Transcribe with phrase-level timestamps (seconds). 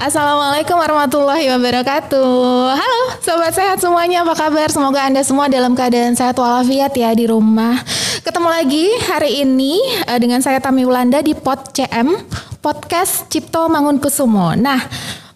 [0.00, 2.32] Assalamualaikum warahmatullahi wabarakatuh.
[2.72, 4.72] Halo sobat sehat semuanya, apa kabar?
[4.72, 7.76] Semoga Anda semua dalam keadaan sehat walafiat ya di rumah.
[8.24, 9.76] Ketemu lagi hari ini
[10.08, 12.16] uh, dengan saya Tami Wulanda di Pod CM,
[12.64, 14.56] Podcast Cipto Mangunkusumo.
[14.56, 14.80] Nah,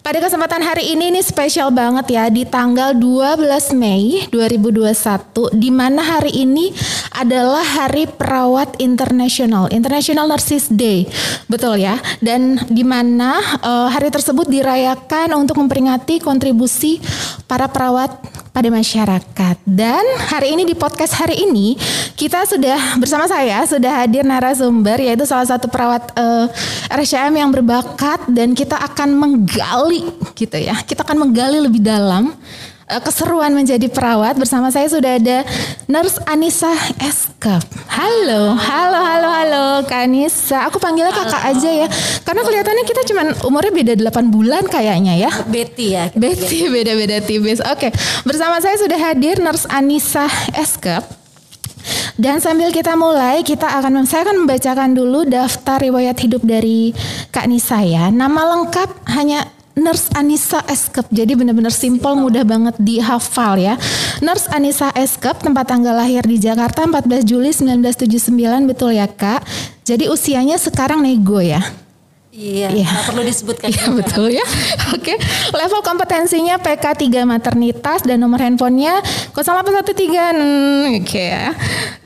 [0.05, 4.93] pada kesempatan hari ini ini spesial banget ya di tanggal 12 Mei 2021
[5.57, 6.77] di mana hari ini
[7.17, 11.09] adalah Hari Perawat Internasional, International Nurses Day.
[11.49, 11.97] Betul ya.
[12.21, 17.01] Dan di mana uh, hari tersebut dirayakan untuk memperingati kontribusi
[17.49, 18.13] para perawat
[18.55, 19.57] pada masyarakat.
[19.67, 21.75] Dan hari ini di podcast hari ini
[22.15, 26.47] kita sudah bersama saya sudah hadir narasumber yaitu salah satu perawat uh,
[26.87, 30.07] eh, RCM yang berbakat dan kita akan menggali
[30.39, 30.79] gitu ya.
[30.87, 32.31] Kita akan menggali lebih dalam
[32.85, 35.43] keseruan menjadi perawat bersama saya sudah ada
[35.89, 37.65] Nurse Anissa Eskap.
[37.89, 40.69] Halo, halo, halo, halo, Kak Anissa.
[40.69, 41.89] Aku panggilnya kakak aja ya,
[42.29, 45.31] karena kelihatannya kita cuma umurnya beda 8 bulan kayaknya ya.
[45.49, 46.13] Betty ya.
[46.13, 47.65] Betty beda-beda tipis.
[47.65, 47.89] Oke,
[48.29, 51.05] bersama saya sudah hadir Nurse Anissa Eskap.
[52.15, 56.95] Dan sambil kita mulai, kita akan saya akan membacakan dulu daftar riwayat hidup dari
[57.35, 58.09] Kak Nisa ya.
[58.09, 61.11] Nama lengkap hanya Nurse Anissa Eskep.
[61.11, 63.75] Jadi benar-benar simpel, mudah banget dihafal ya.
[64.23, 69.43] Nurse Anissa Eskep, tempat tanggal lahir di Jakarta 14 Juli 1979, betul ya Kak?
[69.83, 71.61] Jadi usianya sekarang nego ya?
[72.35, 72.91] Iya, ya.
[73.07, 73.71] perlu disebutkan.
[73.71, 74.43] Iya betul ya.
[74.99, 75.15] Oke,
[75.55, 78.99] level kompetensinya PK 3 maternitas dan nomor handphonenya
[79.31, 80.35] 0813.
[80.35, 81.55] Hmm, oke ya.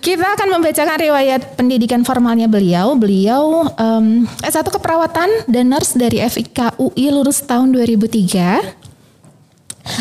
[0.05, 2.93] Kita akan membacakan riwayat pendidikan formalnya beliau.
[2.93, 8.78] Beliau um, S1 keperawatan dan nurse dari FIK UI lulus tahun 2003.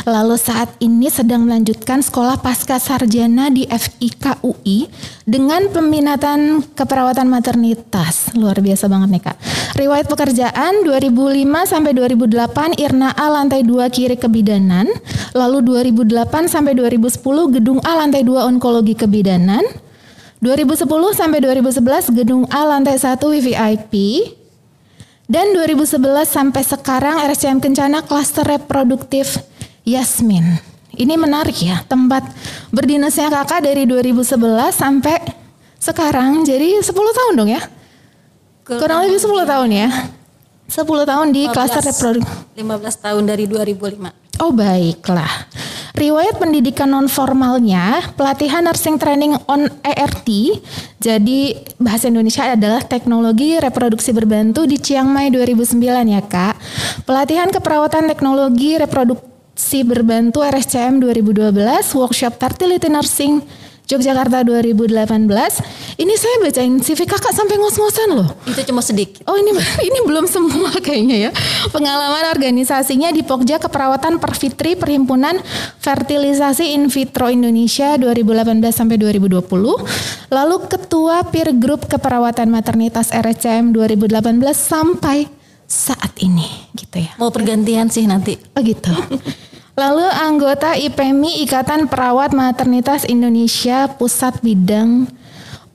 [0.08, 4.88] Lalu saat ini sedang melanjutkan sekolah pasca sarjana di FIK UI
[5.28, 8.32] dengan peminatan keperawatan maternitas.
[8.36, 9.38] Luar biasa banget nih Kak.
[9.76, 14.88] Riwayat pekerjaan 2005 sampai 2008 Irna A lantai 2 kiri kebidanan.
[15.36, 17.20] Lalu 2008 sampai 2010
[17.60, 19.64] Gedung A lantai 2 onkologi kebidanan.
[20.40, 20.86] 2010
[21.18, 23.94] sampai 2011 Gedung A lantai 1 VVIP.
[25.28, 29.44] Dan 2011 sampai sekarang RSCM Kencana Klaster Reproduktif
[29.88, 30.60] Yasmin.
[30.98, 32.28] Ini menarik ya, tempat
[32.76, 35.16] berdinasnya kakak dari 2011 sampai
[35.80, 37.64] sekarang jadi 10 tahun dong ya?
[38.68, 39.88] Kurang lebih 10 tahun ya?
[40.68, 42.28] 10 tahun di klaster reproduksi.
[42.60, 44.44] 15 tahun dari 2005.
[44.44, 45.48] Oh baiklah.
[45.98, 50.30] Riwayat pendidikan non formalnya, pelatihan nursing training on ERT,
[51.02, 55.74] jadi bahasa Indonesia adalah teknologi reproduksi berbantu di Chiang Mai 2009
[56.06, 56.54] ya kak.
[57.02, 59.27] Pelatihan keperawatan teknologi reproduksi
[59.58, 63.42] si berbantu RSCM 2012, workshop fertility nursing
[63.88, 65.08] Yogyakarta 2018.
[65.96, 68.28] Ini saya bacain CV kakak sampai ngos-ngosan loh.
[68.44, 69.24] Itu cuma sedikit.
[69.24, 69.56] Oh ini
[69.88, 71.32] ini belum semua kayaknya ya.
[71.72, 75.40] Pengalaman organisasinya di Pokja Keperawatan Perfitri Perhimpunan
[75.80, 79.48] Fertilisasi In Vitro Indonesia 2018 sampai 2020.
[80.36, 85.37] Lalu Ketua Peer Group Keperawatan Maternitas RSCM 2018 sampai
[85.68, 87.12] saat ini gitu ya.
[87.20, 88.40] Mau pergantian sih nanti.
[88.56, 88.90] Oh gitu.
[89.82, 95.06] Lalu anggota IPMI Ikatan Perawat Maternitas Indonesia Pusat Bidang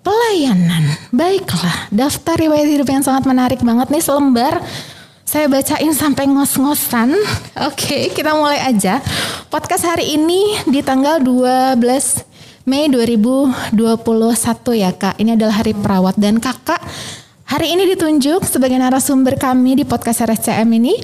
[0.02, 0.98] Pelayanan.
[1.14, 4.58] Baiklah, daftar riwayat hidup yang sangat menarik banget nih selembar.
[5.22, 7.14] Saya bacain sampai ngos-ngosan.
[7.70, 8.98] Oke, kita mulai aja.
[9.46, 11.78] Podcast hari ini di tanggal 12
[12.66, 13.70] Mei 2021
[14.74, 15.22] ya kak.
[15.22, 16.82] Ini adalah hari perawat dan kakak
[17.52, 20.96] Hari ini ditunjuk sebagai narasumber kami di podcast RSCM ini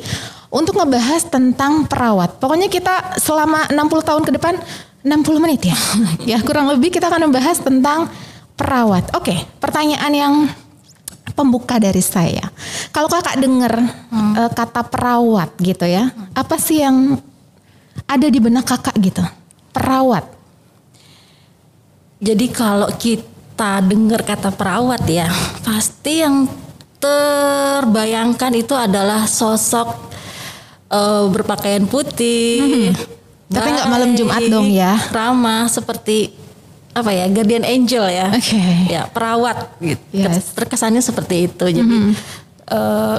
[0.48, 2.40] untuk ngebahas tentang perawat.
[2.40, 4.56] Pokoknya kita selama 60 tahun ke depan
[5.04, 5.76] 60 menit ya.
[6.32, 8.08] ya kurang lebih kita akan membahas tentang
[8.56, 9.12] perawat.
[9.12, 10.34] Oke, pertanyaan yang
[11.36, 12.48] pembuka dari saya.
[12.96, 14.32] Kalau kakak dengar hmm.
[14.40, 16.32] uh, kata perawat gitu ya, hmm.
[16.32, 17.20] apa sih yang
[18.08, 19.20] ada di benak kakak gitu?
[19.76, 20.24] Perawat.
[22.24, 25.26] Jadi kalau kita kita dengar kata perawat ya,
[25.66, 26.46] pasti yang
[27.02, 29.98] terbayangkan itu adalah sosok
[30.86, 32.94] uh, berpakaian putih.
[32.94, 32.94] Hmm.
[33.50, 34.94] Tapi nggak malam Jumat dong ya?
[35.10, 36.38] Ramah seperti
[36.94, 38.30] apa ya, guardian angel ya.
[38.30, 38.46] Oke.
[38.46, 38.94] Okay.
[38.94, 40.06] Ya perawat gitu.
[40.14, 40.54] Yes.
[40.54, 41.64] Terkesannya seperti itu.
[41.66, 42.14] Jadi -hmm.
[42.70, 43.18] uh,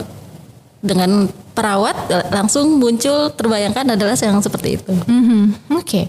[0.79, 4.95] dengan perawat langsung muncul terbayangkan adalah yang seperti itu.
[4.95, 5.75] -hmm.
[5.75, 5.83] Oke.
[5.83, 6.05] Okay.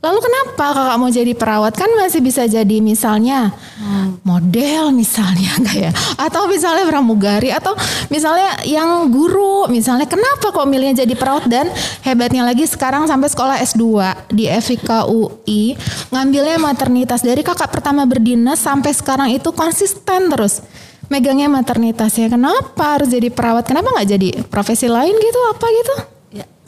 [0.00, 1.76] Lalu kenapa kakak mau jadi perawat?
[1.76, 4.24] Kan masih bisa jadi misalnya hmm.
[4.24, 7.76] model misalnya kayak atau misalnya pramugari atau
[8.08, 11.68] misalnya yang guru misalnya kenapa kok milihnya jadi perawat dan
[12.00, 13.84] hebatnya lagi sekarang sampai sekolah S2
[14.32, 15.76] di FIK UI
[16.08, 20.64] ngambilnya maternitas dari kakak pertama berdinas sampai sekarang itu konsisten terus
[21.10, 22.30] megangnya maternitas ya.
[22.30, 23.66] Kenapa harus jadi perawat?
[23.66, 25.40] Kenapa nggak jadi profesi lain gitu?
[25.50, 26.19] Apa gitu?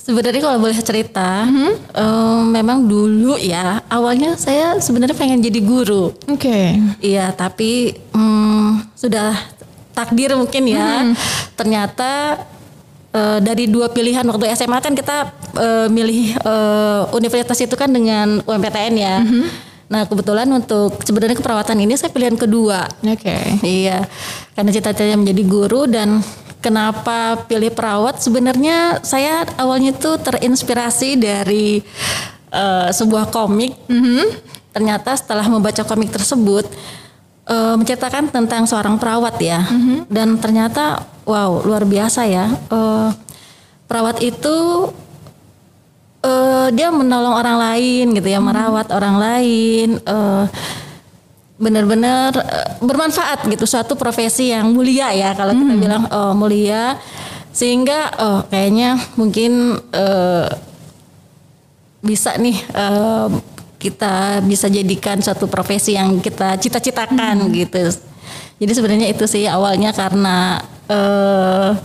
[0.02, 1.72] Ya, sebenarnya kalau boleh cerita, mm-hmm.
[1.94, 6.10] um, memang dulu ya awalnya saya sebenarnya pengen jadi guru.
[6.26, 6.50] Oke.
[6.50, 6.66] Okay.
[6.99, 9.38] Iya, tapi um, sudah
[9.94, 11.06] takdir mungkin ya.
[11.06, 11.14] Mm-hmm.
[11.54, 12.10] Ternyata
[13.14, 18.43] uh, dari dua pilihan waktu SMA kan kita uh, milih uh, universitas itu kan dengan
[18.43, 19.22] UMPTN ya.
[19.22, 22.88] Mm-hmm Nah kebetulan untuk sebenarnya keperawatan ini saya pilihan kedua.
[23.05, 23.28] Oke.
[23.28, 23.44] Okay.
[23.60, 24.08] Iya,
[24.56, 26.25] karena cita-citanya menjadi guru dan
[26.62, 28.22] kenapa pilih perawat?
[28.22, 31.82] Sebenarnya saya awalnya itu terinspirasi dari
[32.54, 33.74] uh, sebuah komik.
[33.90, 34.24] Mm -hmm.
[34.72, 36.64] Ternyata setelah membaca komik tersebut
[37.50, 39.98] uh, menceritakan tentang seorang perawat ya, mm -hmm.
[40.08, 42.46] dan ternyata wow luar biasa ya.
[42.70, 43.10] Uh,
[43.90, 44.88] perawat itu
[46.24, 48.48] uh, dia menolong orang lain gitu ya, hmm.
[48.48, 49.88] merawat orang lain.
[50.06, 50.46] Uh,
[51.62, 55.82] benar-benar uh, bermanfaat gitu suatu profesi yang mulia ya kalau kita hmm.
[55.82, 56.98] bilang oh, mulia
[57.54, 60.50] sehingga oh kayaknya mungkin uh,
[62.02, 63.30] bisa nih uh,
[63.78, 67.52] kita bisa jadikan suatu profesi yang kita cita-citakan hmm.
[67.62, 67.94] gitu
[68.58, 70.58] jadi sebenarnya itu sih awalnya karena
[70.90, 71.78] uh,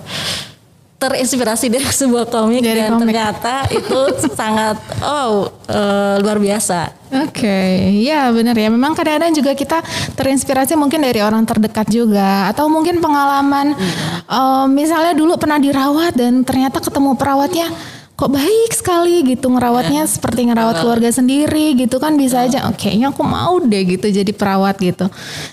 [0.97, 3.01] terinspirasi dari sebuah komik dari dan komik.
[3.05, 3.99] ternyata itu
[4.39, 6.97] sangat oh uh, luar biasa.
[7.07, 8.03] Oke, okay.
[8.03, 8.67] ya benar ya.
[8.67, 9.79] Memang kadang-kadang juga kita
[10.19, 14.27] terinspirasi mungkin dari orang terdekat juga, atau mungkin pengalaman, hmm.
[14.27, 17.71] uh, misalnya dulu pernah dirawat dan ternyata ketemu perawatnya
[18.17, 20.09] kok baik sekali gitu ngerawatnya yeah.
[20.09, 24.33] seperti ngerawat keluarga sendiri gitu kan bisa aja oke okay, aku mau deh gitu jadi
[24.33, 25.05] perawat gitu.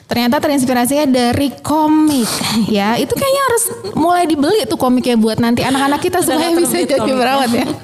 [0.09, 2.27] Ternyata terinspirasinya dari komik.
[2.73, 7.11] Ya itu kayaknya harus mulai dibeli tuh komiknya buat nanti anak-anak kita supaya bisa jadi
[7.13, 7.67] perawat ya.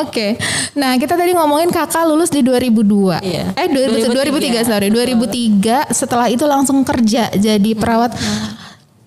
[0.00, 0.08] Oke.
[0.08, 0.30] Okay.
[0.72, 3.52] nah kita tadi ngomongin kakak lulus di 2002 yeah.
[3.52, 4.64] eh 2000, 2003.
[4.64, 8.16] 2003 sorry 2003 setelah itu langsung kerja jadi perawat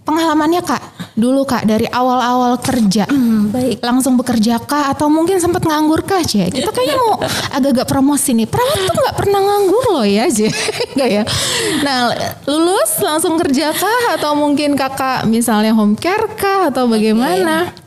[0.06, 0.84] pengalamannya kak?
[1.18, 3.10] Dulu kak dari awal-awal kerja.
[3.10, 3.81] Hmm, baik.
[3.81, 7.18] Langsung bekerja kak atau mungkin sempat nganggur kah cie kita kayaknya mau
[7.52, 8.46] agak-agak promosi nih.
[8.46, 10.54] Perawat tuh nggak pernah nganggur loh ya cie
[10.96, 11.24] nggak ya?
[11.81, 12.13] Nah
[12.46, 14.16] lulus langsung kerja kah?
[14.16, 16.69] Atau mungkin kakak misalnya home care kah?
[16.69, 17.74] Atau bagaimana?
[17.74, 17.84] Okay.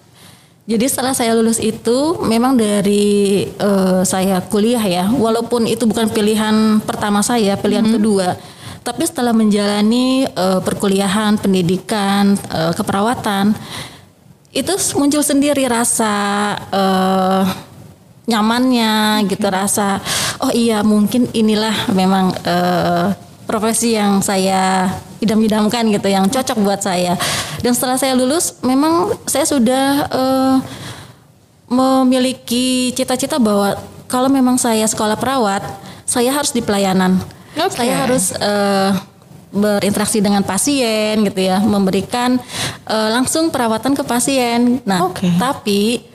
[0.68, 6.84] Jadi setelah saya lulus itu memang dari uh, saya kuliah ya, walaupun itu bukan pilihan
[6.84, 7.96] pertama saya, pilihan -hmm.
[7.96, 8.36] kedua
[8.88, 13.52] tapi setelah menjalani uh, perkuliahan, pendidikan, uh, keperawatan,
[14.48, 17.44] itu muncul sendiri rasa uh,
[18.24, 20.00] nyamannya gitu, rasa
[20.40, 23.12] oh iya mungkin inilah memang uh,
[23.44, 24.88] profesi yang saya
[25.20, 27.12] idam-idamkan gitu, yang cocok buat saya.
[27.60, 30.56] Dan setelah saya lulus, memang saya sudah uh,
[31.68, 33.76] memiliki cita-cita bahwa
[34.08, 35.60] kalau memang saya sekolah perawat,
[36.08, 37.20] saya harus di pelayanan
[37.58, 37.74] Okay.
[37.90, 38.94] Saya harus uh,
[39.50, 42.38] berinteraksi dengan pasien gitu ya, memberikan
[42.86, 44.78] uh, langsung perawatan ke pasien.
[44.86, 45.34] Nah, okay.
[45.40, 46.06] tapi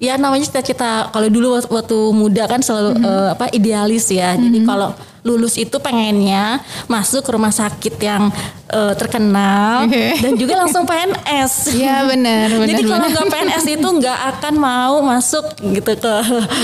[0.00, 3.12] ya namanya cita-cita kalau dulu waktu muda kan selalu mm -hmm.
[3.12, 4.32] uh, apa idealis ya.
[4.32, 4.44] Mm -hmm.
[4.48, 8.32] Jadi kalau lulus itu pengennya masuk ke rumah sakit yang
[8.72, 10.16] uh, terkenal okay.
[10.24, 11.76] dan juga langsung PNS.
[11.76, 12.48] Iya benar.
[12.72, 16.14] Jadi kalau nggak PNS itu nggak akan mau masuk gitu ke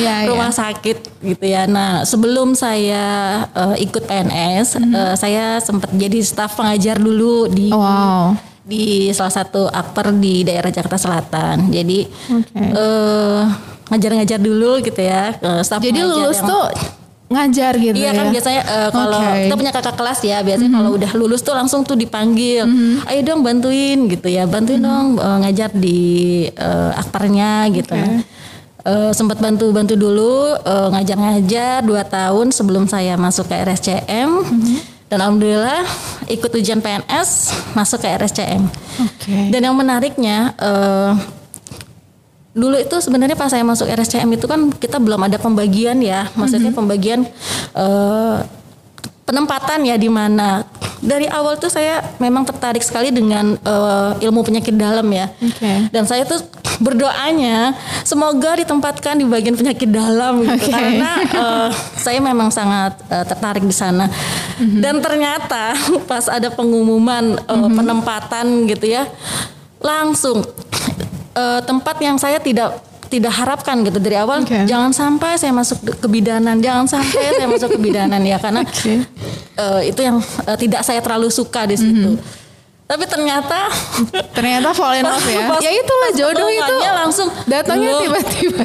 [0.01, 0.57] ya, rumah ya.
[0.57, 1.69] sakit gitu ya.
[1.69, 4.93] Nah sebelum saya uh, ikut PNS, mm -hmm.
[4.97, 7.69] uh, saya sempat jadi staf pengajar dulu di.
[7.69, 11.71] Wow di salah satu akper di daerah Jakarta Selatan.
[11.71, 12.71] Jadi okay.
[12.75, 13.47] uh,
[13.95, 15.39] ngajar-ngajar dulu gitu ya.
[15.39, 16.67] Uh, Jadi lulus yang, tuh
[17.27, 18.23] ngajar gitu iya ya?
[18.23, 19.51] kan biasanya uh, kalau okay.
[19.51, 20.87] kita punya kakak kelas ya biasanya mm -hmm.
[20.87, 23.11] kalau udah lulus tuh langsung tuh dipanggil mm -hmm.
[23.11, 24.95] ayo dong bantuin gitu ya bantuin mm -hmm.
[24.95, 26.01] dong uh, ngajar di
[26.55, 28.23] uh, akparnya gitu okay.
[28.87, 34.47] uh, sempat bantu bantu dulu uh, ngajar-ngajar dua tahun sebelum saya masuk ke RSCM mm
[34.47, 34.96] -hmm.
[35.07, 35.87] Dan alhamdulillah
[36.27, 38.63] ikut ujian PNS masuk ke RSCM
[38.99, 39.55] okay.
[39.55, 41.15] dan yang menariknya uh,
[42.57, 46.73] dulu itu sebenarnya pas saya masuk RSCM itu kan kita belum ada pembagian ya, maksudnya
[46.73, 46.81] mm-hmm.
[46.81, 47.21] pembagian
[47.77, 48.41] uh,
[49.29, 50.65] penempatan ya di mana.
[50.97, 55.29] Dari awal tuh saya memang tertarik sekali dengan uh, ilmu penyakit dalam ya.
[55.37, 55.93] Okay.
[55.93, 56.41] Dan saya tuh
[56.81, 60.73] berdoanya semoga ditempatkan di bagian penyakit dalam gitu okay.
[60.73, 61.69] karena uh,
[62.01, 64.09] saya memang sangat uh, tertarik di sana.
[64.57, 64.81] Mm-hmm.
[64.81, 65.77] Dan ternyata
[66.11, 67.77] pas ada pengumuman uh, mm-hmm.
[67.77, 69.05] penempatan gitu ya,
[69.81, 70.43] langsung
[71.37, 74.67] uh, tempat yang saya tidak tidak harapkan gitu dari awal okay.
[74.67, 79.07] jangan sampai saya masuk ke bidanan jangan sampai saya masuk ke bidanan ya karena okay.
[79.57, 82.87] uh, eh, itu yang uh, tidak saya terlalu suka di situ mm -hmm.
[82.91, 83.71] tapi ternyata
[84.37, 88.63] ternyata fall in love ya ya itulah jodoh itu langsung datangnya tiba-tiba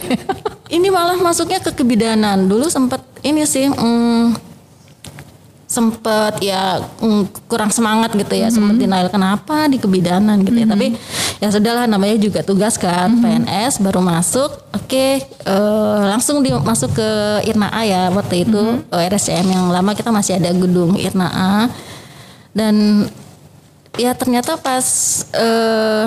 [0.73, 4.50] ini malah masuknya ke kebidanan dulu sempat ini sih mm,
[5.71, 10.43] sempet ya mm, kurang semangat gitu ya, sempet denial kenapa di kebidanan?
[10.43, 10.67] gitu ya.
[10.67, 10.99] Tapi
[11.39, 17.09] ya sudahlah namanya juga tugas kan PNS baru masuk, oke eh, langsung di, masuk ke
[17.47, 21.55] Irna A ya waktu itu eh, RSCM yang lama kita masih ada gedung Irna A.
[22.51, 23.07] Dan
[23.95, 24.83] ya ternyata pas
[25.31, 26.05] eh,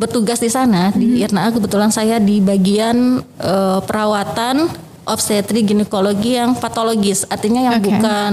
[0.00, 6.54] bertugas di sana di Irna A, kebetulan saya di bagian eh, perawatan obstetri ginekologi yang
[6.56, 7.90] patologis artinya yang Oke.
[7.90, 8.32] bukan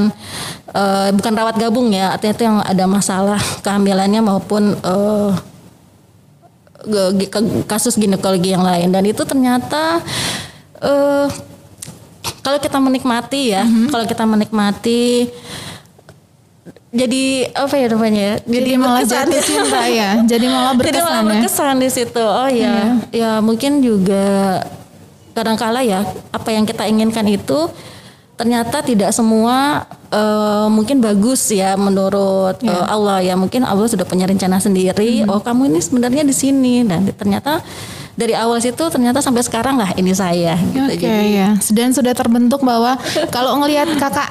[0.71, 4.77] eh, bukan rawat gabung ya artinya itu yang ada masalah kehamilannya maupun
[6.87, 9.99] ke- kasus ginekologi yang lain dan itu ternyata
[10.79, 11.27] eh
[12.45, 15.27] kalau kita menikmati ya kalau kita menikmati
[16.87, 18.35] jadi apa ya namanya ya?
[18.47, 19.43] Jadi, malah berkesan jatuh ya.
[19.43, 20.11] cinta ya.
[20.23, 21.27] Jadi malah Jadi berkesan malah ya.
[21.29, 22.23] berkesan di situ.
[22.23, 22.75] Oh ya,
[23.11, 24.25] ya mungkin juga
[25.37, 26.01] kadangkala ya
[26.33, 27.69] apa yang kita inginkan itu
[28.37, 33.33] ternyata tidak semua eh, mungkin bagus ya menurut eh, Allah ya.
[33.33, 35.25] Mungkin Allah sudah punya rencana sendiri.
[35.25, 37.61] Oh kamu ini sebenarnya di sini dan ternyata
[38.17, 40.85] dari awal situ ternyata sampai sekarang lah ini saya gitu.
[40.85, 41.49] Oke Jadi ya.
[41.73, 42.97] Dan sudah terbentuk bahwa
[43.35, 44.29] kalau ngelihat kakak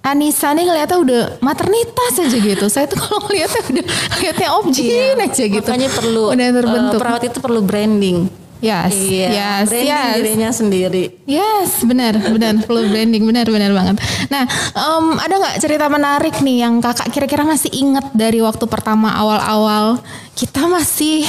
[0.00, 2.66] Anissa nih ngeliatnya udah maternitas aja gitu.
[2.72, 5.60] Saya tuh kalau ngeliatnya udah ngeliatnya objin aja gitu.
[5.60, 6.98] makanya perlu udah eh, terbentuk.
[7.02, 8.18] perawat itu perlu branding.
[8.60, 10.14] Yes, Iya, yes, branding yes.
[10.16, 11.04] dirinya sendiri.
[11.24, 13.96] Yes, benar, benar, perlu branding, benar, benar banget.
[14.28, 14.44] Nah,
[14.76, 19.98] em, ada nggak cerita menarik nih yang kakak kira-kira masih inget dari waktu pertama awal-awal
[20.36, 21.24] kita masih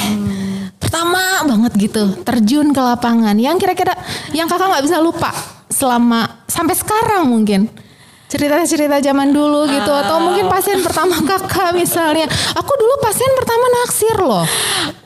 [0.80, 3.96] pertama banget gitu terjun ke lapangan, yang kira-kira
[4.36, 5.32] yang kakak nggak bisa lupa
[5.72, 7.64] selama sampai sekarang mungkin
[8.32, 12.24] cerita-cerita zaman dulu gitu atau mungkin pasien pertama kakak misalnya
[12.56, 14.48] aku dulu pasien pertama naksir loh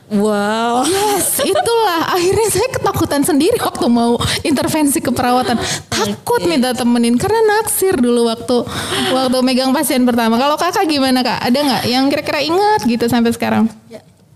[0.06, 0.86] Wow.
[0.86, 4.14] Yes, itulah akhirnya saya ketakutan sendiri waktu mau
[4.46, 5.58] intervensi keperawatan.
[5.90, 8.62] Takut minta temenin karena naksir dulu waktu
[9.10, 10.38] waktu megang pasien pertama.
[10.38, 11.50] Kalau kakak gimana kak?
[11.50, 13.66] Ada nggak yang kira-kira ingat gitu sampai sekarang?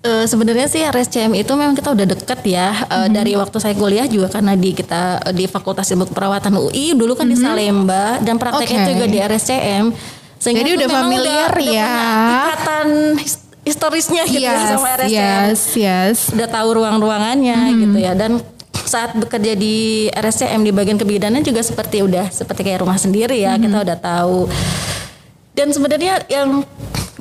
[0.00, 4.08] Eh, sebenarnya sih RSCM itu memang kita udah deket ya Eh, dari waktu saya kuliah
[4.08, 8.40] juga karena di kita eh, di Fakultas Ilmu Keperawatan UI dulu kan di Salemba dan
[8.40, 8.90] prakteknya Oke.
[8.96, 9.92] juga di RSCM.
[10.40, 11.84] Sehingga Jadi udah familiar udah ya.
[11.84, 11.90] punya
[12.32, 12.88] ikatan
[13.20, 15.12] his- historisnya gitu ya sama RSCM.
[15.12, 16.16] yes, yes.
[16.32, 18.40] Udah tahu ruang-ruangannya gitu ya dan
[18.72, 23.54] saat bekerja di RSCM di bagian kebidanan juga seperti udah seperti kayak rumah sendiri ya
[23.54, 24.48] kita udah tahu
[25.52, 26.64] dan sebenarnya yang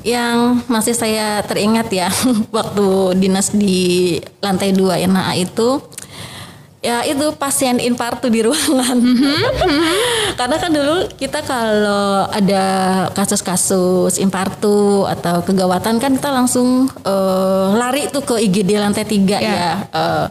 [0.04, 2.08] yang masih saya teringat ya
[2.56, 5.82] waktu dinas di lantai dua Irna A itu
[6.80, 8.96] ya itu pasien infartu di ruangan
[10.40, 12.64] karena kan dulu kita kalau ada
[13.12, 19.52] kasus-kasus infartu atau kegawatan kan kita langsung eh, lari tuh ke IGD lantai tiga Ya.
[19.52, 20.26] ya Eh,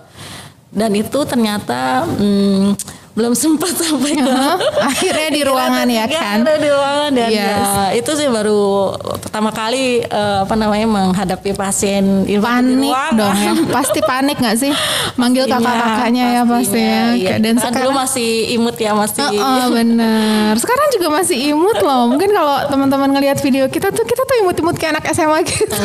[0.69, 2.77] dan itu ternyata hmm,
[3.19, 4.31] belum sempat sampai ke
[4.89, 6.39] Akhirnya di ruangan ya kan?
[6.39, 7.67] di ruangan dan Yes.
[7.67, 13.51] ya itu sih baru pertama kali eh, apa namanya menghadapi pasien Panik dong ya.
[13.75, 14.71] Pasti panik nggak sih?
[15.13, 17.03] Manggil Pastinya, kakak-kakaknya ya pasti ya.
[17.11, 17.33] iya.
[17.37, 20.53] Dan dulu sekarang masih imut ya masih Oh, bener.
[20.55, 22.07] Sekarang juga masih imut loh.
[22.07, 25.75] Mungkin kalau teman-teman ngelihat video kita tuh kita tuh imut-imut kayak anak SMA gitu.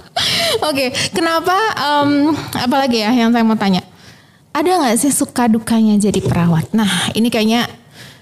[0.68, 1.56] Oke, kenapa?
[1.74, 3.82] em, apalagi ya yang saya mau tanya?
[4.54, 6.70] Ada nggak sih suka dukanya jadi perawat?
[6.70, 7.66] Nah, ini kayaknya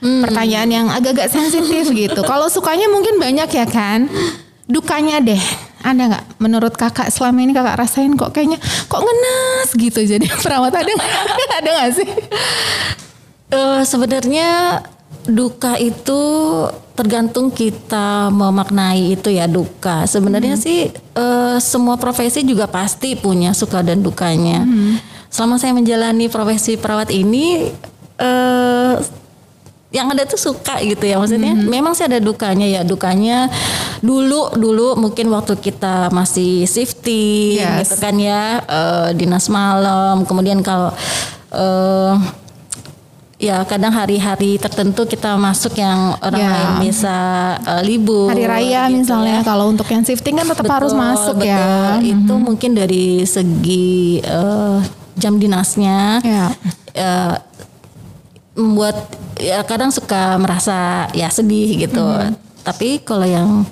[0.00, 2.20] pertanyaan yang agak-agak sensitif gitu.
[2.24, 4.08] Kalau sukanya mungkin banyak ya kan?
[4.64, 5.42] Dukanya deh.
[5.84, 6.24] Ada nggak?
[6.40, 8.56] Menurut kakak selama ini kakak rasain kok kayaknya
[8.88, 11.12] kok ngenes gitu jadi perawat ada nggak?
[11.60, 12.08] ada nggak sih?
[13.52, 14.80] Eh, sebenarnya
[15.28, 16.20] duka itu
[16.96, 20.08] tergantung kita memaknai itu ya duka.
[20.08, 24.64] Sebenarnya sih eh, semua profesi juga pasti punya suka dan dukanya.
[25.32, 27.72] Selama saya menjalani profesi perawat ini
[28.14, 28.94] eh
[29.90, 33.52] yang ada tuh suka gitu ya maksudnya memang sih ada dukanya ya dukanya
[34.00, 37.92] dulu dulu mungkin waktu kita masih shifting Yes.
[37.92, 40.96] gitu kan ya eh, dinas malam kemudian kalau
[41.50, 42.14] eh
[43.36, 46.52] ya kadang hari-hari tertentu kita masuk yang orang Ya.
[46.52, 47.16] lain bisa
[47.60, 49.44] eh, libur Hari raya gitu misalnya ya.
[49.44, 51.52] kalau untuk yang shifting kan tetap harus Betul, masuk betul.
[51.52, 52.00] ya.
[52.00, 54.78] Itu mungkin dari segi eh,
[55.16, 56.52] jam dinasnya Ya.
[56.96, 57.34] eh,
[58.52, 59.08] membuat
[59.40, 62.04] ya kadang suka merasa ya sedih gitu.
[62.04, 62.36] Mm-hmm.
[62.62, 63.64] Tapi kalau yang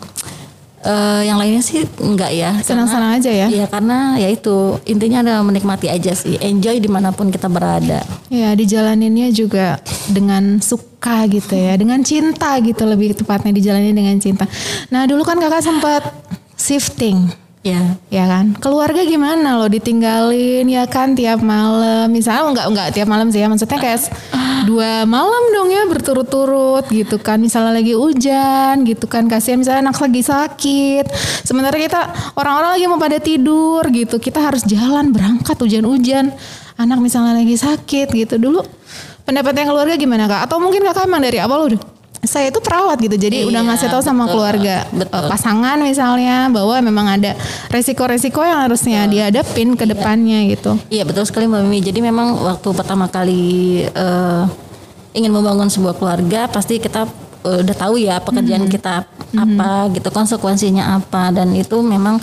[0.81, 2.57] eh, yang lainnya sih enggak ya.
[2.65, 3.47] Senang-senang aja ya.
[3.53, 8.01] Iya karena ya itu intinya adalah menikmati aja sih, enjoy di mana pun kita berada.
[8.33, 9.79] Ya dijalaninnya juga
[10.09, 14.49] dengan suka gitu ya, dengan cinta gitu lebih tepatnya dijalanin dengan cinta.
[14.89, 16.03] Nah dulu kan kakak sempat
[16.57, 17.29] shifting
[17.61, 18.01] Ya.
[18.09, 18.57] Ya kan?
[18.57, 22.09] Keluarga gimana lo ditinggalin ya kan tiap malam.
[22.09, 23.53] Misalnya enggak enggak tiap malam sih ya.
[23.53, 24.09] Maksudnya kayak
[24.65, 27.37] dua malam dong ya berturut-turut gitu kan.
[27.37, 29.29] Misalnya lagi hujan gitu kan.
[29.29, 31.05] Kasihan misalnya anak lagi sakit.
[31.45, 34.17] Sementara kita orang-orang lagi mau pada tidur gitu.
[34.17, 36.33] Kita harus jalan berangkat hujan-hujan.
[36.81, 38.41] Anak misalnya lagi sakit gitu.
[38.41, 38.65] Dulu
[39.29, 40.49] pendapatnya keluarga gimana Kak?
[40.49, 43.89] Atau mungkin Kakak emang dari awal udah saya itu perawat gitu jadi Iya, udah ngasih
[43.89, 45.25] tahu sama betul, keluarga betul.
[45.25, 47.33] eh, pasangan misalnya bahwa memang ada
[47.73, 51.81] resiko-resiko yang harusnya dihadapin ke depannya gitu Iya betul sekali Mbak Mimi.
[51.81, 53.43] Jadi memang waktu pertama kali
[53.89, 54.45] eh,
[55.17, 57.09] ingin membangun sebuah keluarga pasti kita
[57.43, 62.21] eh, udah tahu ya pekerjaan kita apa gitu konsekuensinya apa dan itu memang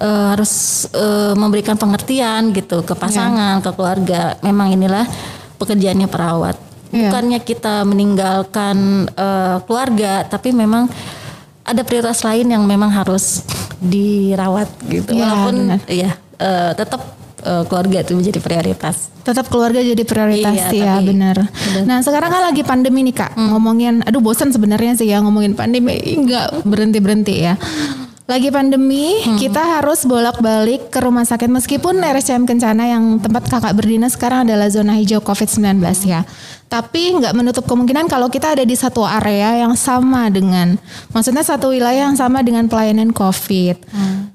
[0.00, 4.40] eh, harus eh, memberikan pengertian gitu ke pasangan ke keluarga.
[4.40, 5.04] Memang inilah
[5.60, 6.56] pekerjaannya perawat.
[6.88, 7.12] Iya.
[7.12, 10.88] Bukannya kita meninggalkan eh, keluarga tapi memang
[11.68, 13.44] ada prioritas lain yang memang harus
[13.78, 15.12] dirawat gitu.
[15.12, 15.54] Iya, Walaupun.
[15.86, 17.00] Iya, eh, tetap
[17.44, 19.12] eh, keluarga itu menjadi prioritas.
[19.28, 21.36] tetap keluarga jadi prioritas Iya, ya benar.
[21.84, 26.00] Nah sekarang kan lagi pandemi nih kak ngomongin, aduh bosan sebenarnya sih ya ngomongin pandemi
[26.16, 27.60] nggak berhenti berhenti ya.
[28.28, 31.48] Lagi pandemi kita harus bolak-balik ke rumah sakit.
[31.48, 36.28] Meskipun RSCM Kencana yang tempat kakak berdinas sekarang adalah zona hijau COVID-19 ya.
[36.68, 40.76] Tapi nggak menutup kemungkinan kalau kita ada di satu area yang sama dengan,
[41.16, 43.88] maksudnya satu wilayah yang sama dengan pelayanan COVID.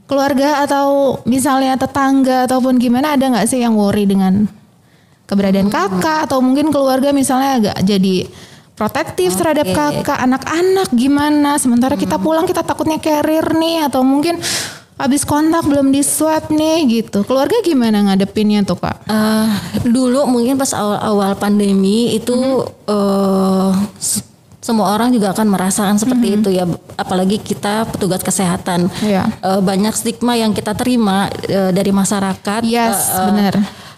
[0.09, 4.49] Keluarga atau misalnya tetangga ataupun gimana ada nggak sih yang worry dengan
[5.29, 6.25] keberadaan kakak?
[6.25, 8.25] Atau mungkin keluarga misalnya agak jadi
[8.73, 14.41] protektif terhadap kakak anak-anak gimana sementara kita pulang kita takutnya carrier nih atau mungkin
[14.93, 19.47] habis kontak belum di swab nih gitu keluarga gimana ngadepinnya tuh kak Eh,
[19.83, 22.33] dulu mungkin pas awal-awal pandemi itu
[22.87, 24.21] eh, s-
[24.57, 26.63] semua orang juga akan merasakan seperti itu ya,
[26.95, 28.87] apalagi kita petugas kesehatan.
[29.01, 29.27] Iya.
[29.43, 32.63] Eh, banyak stigma yang kita terima eh, dari masyarakat.
[32.63, 33.53] Yes, eh, eh, benar.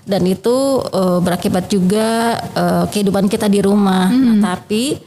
[0.06, 4.08] Dan itu eh, berakibat juga eh, kehidupan kita di rumah.
[4.08, 5.02] Nah, tapi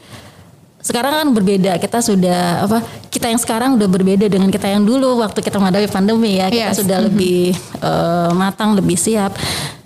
[0.79, 1.79] sekarang kan berbeda.
[1.79, 2.79] Kita sudah apa
[3.11, 6.51] kita yang sekarang udah berbeda dengan kita yang dulu waktu kita menghadapi pandemi ya.
[6.51, 6.79] Kita Yes.
[6.83, 7.51] sudah lebih
[7.83, 9.35] eh, matang lebih siap.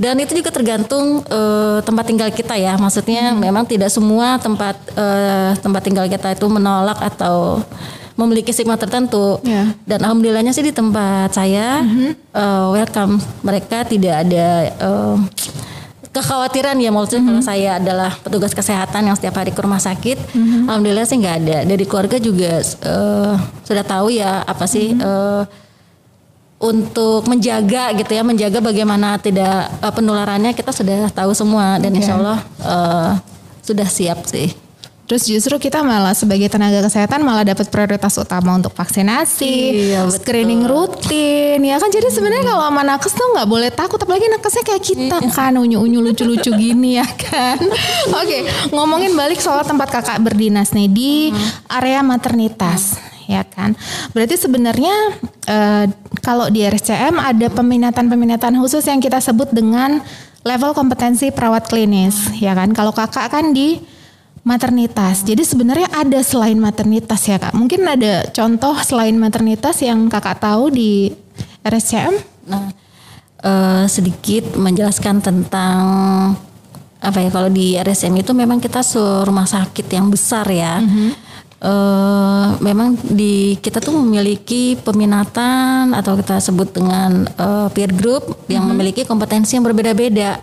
[0.01, 2.77] Dan itu juga tergantung eh, tempat tinggal kita ya.
[2.77, 7.61] Maksudnya memang tidak semua tempat eh, tempat tinggal kita itu menolak atau
[8.17, 9.41] memiliki stigma tertentu.
[9.43, 9.75] Ya.
[9.89, 11.83] dan alhamdulillahnya sih di tempat saya
[12.33, 13.85] eh, welcome mereka.
[13.85, 15.17] Tidak ada eh,
[16.13, 20.37] kekhawatiran ya maksudnya kalau saya adalah petugas kesehatan yang setiap hari ke rumah sakit,
[20.69, 21.59] alhamdulillah sih nggak ada.
[21.65, 25.43] Dari keluarga juga eh, sudah tahu ya apa sih eh,
[26.63, 31.81] untuk menjaga gitu ya, menjaga bagaimana tidak eh, penularannya kita sudah tahu semua.
[31.81, 33.11] Dan insya Allah eh,
[33.65, 34.53] sudah siap sih.
[35.03, 39.55] Terus justru kita malah sebagai tenaga kesehatan malah dapat prioritas utama untuk vaksinasi
[39.93, 40.17] Iya, betul.
[40.17, 41.89] screening rutin ya kan?
[41.89, 45.29] Jadi sebenarnya kalau sama nakes tuh nggak boleh takut apalagi nakesnya kayak kita Iya.
[45.29, 47.59] kan unyu-unyu lucu-lucu gini ya kan?
[48.15, 51.13] Oke ngomongin balik soal tempat kakak berdinas nih di
[51.69, 53.77] area maternitas ya kan?
[54.11, 54.95] Berarti sebenarnya
[55.45, 55.85] eh,
[56.21, 60.01] kalau di RSCM ada peminatan-peminatan khusus yang kita sebut dengan
[60.43, 62.71] level kompetensi perawat klinis ya kan?
[62.71, 63.77] Kalau kakak kan di
[64.43, 65.23] maternitas.
[65.23, 67.55] Jadi sebenarnya ada selain maternitas ya kak.
[67.55, 71.15] Mungkin ada contoh selain maternitas yang kakak tahu di
[71.63, 72.75] RSCM Nah,
[73.43, 75.81] eh, sedikit menjelaskan tentang
[77.03, 78.83] apa ya kalau di RSM itu memang kita
[79.27, 80.79] rumah sakit yang besar ya.
[81.63, 88.67] Eh, memang di kita tuh memiliki peminatan atau kita sebut dengan eh, peer group yang
[88.67, 90.43] memiliki kompetensi yang berbeda-beda.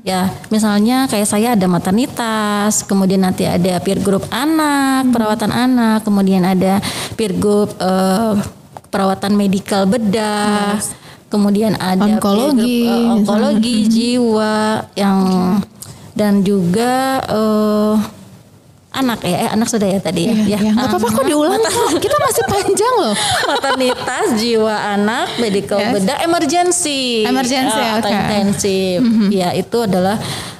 [0.00, 6.48] Ya, misalnya kayak saya ada maternitas, kemudian nanti ada peer group anak, perawatan anak, kemudian
[6.48, 6.80] ada
[7.12, 8.32] peer group eh,
[8.88, 10.80] perawatan medikal bedah.
[11.28, 14.54] Kemudian ada peer Onkologi, group, eh, onkologi jiwa
[14.96, 15.18] yang
[16.16, 17.94] dan juga eh,
[18.94, 20.54] anak ya, eh, anak sudah ya tadi ya.
[20.54, 21.98] ya, nggak apa-apa kok diulang kok.
[21.98, 25.92] kita masih panjang loh maternitas, jiwa anak, medical Yes.
[25.92, 28.16] bedah, emergency, Emergency, Ya, atau oke.
[28.16, 28.98] intensif.
[29.28, 30.16] Ya itu adalah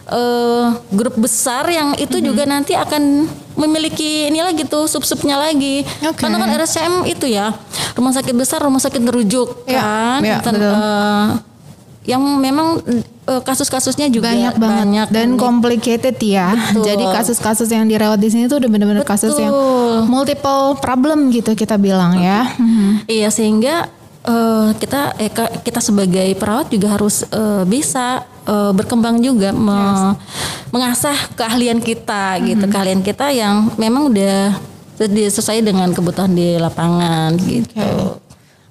[0.06, 5.80] eh, grup besar yang itu juga nanti akan memiliki ini lagi tuh sub-subnya lagi.
[6.02, 6.20] Oke.
[6.20, 7.54] Karena kan RSCM itu ya
[7.94, 10.60] rumah sakit besar, rumah sakit merujuk Ya, kan, Dan, betul.
[10.60, 11.26] eh,
[12.06, 12.84] yang memang
[13.24, 16.52] eh, kasus-kasusnya juga banyak banget dan complicated ya.
[16.52, 16.84] Betul.
[16.84, 19.52] jadi kasus-kasus yang dirawat di sini tuh udah bener-bener kasus yang
[20.08, 22.52] multiple problem gitu kita bilang ya.
[22.56, 23.08] Mhm.
[23.08, 23.88] Iya sehingga
[24.24, 30.16] eh, kita eh, kita sebagai perawat juga harus eh, bisa eh, berkembang juga me-
[30.72, 32.64] mengasah keahlian kita gitu.
[32.68, 34.56] Keahlian kita yang memang udah
[35.04, 38.14] sesuai dengan kebutuhan di lapangan gitu.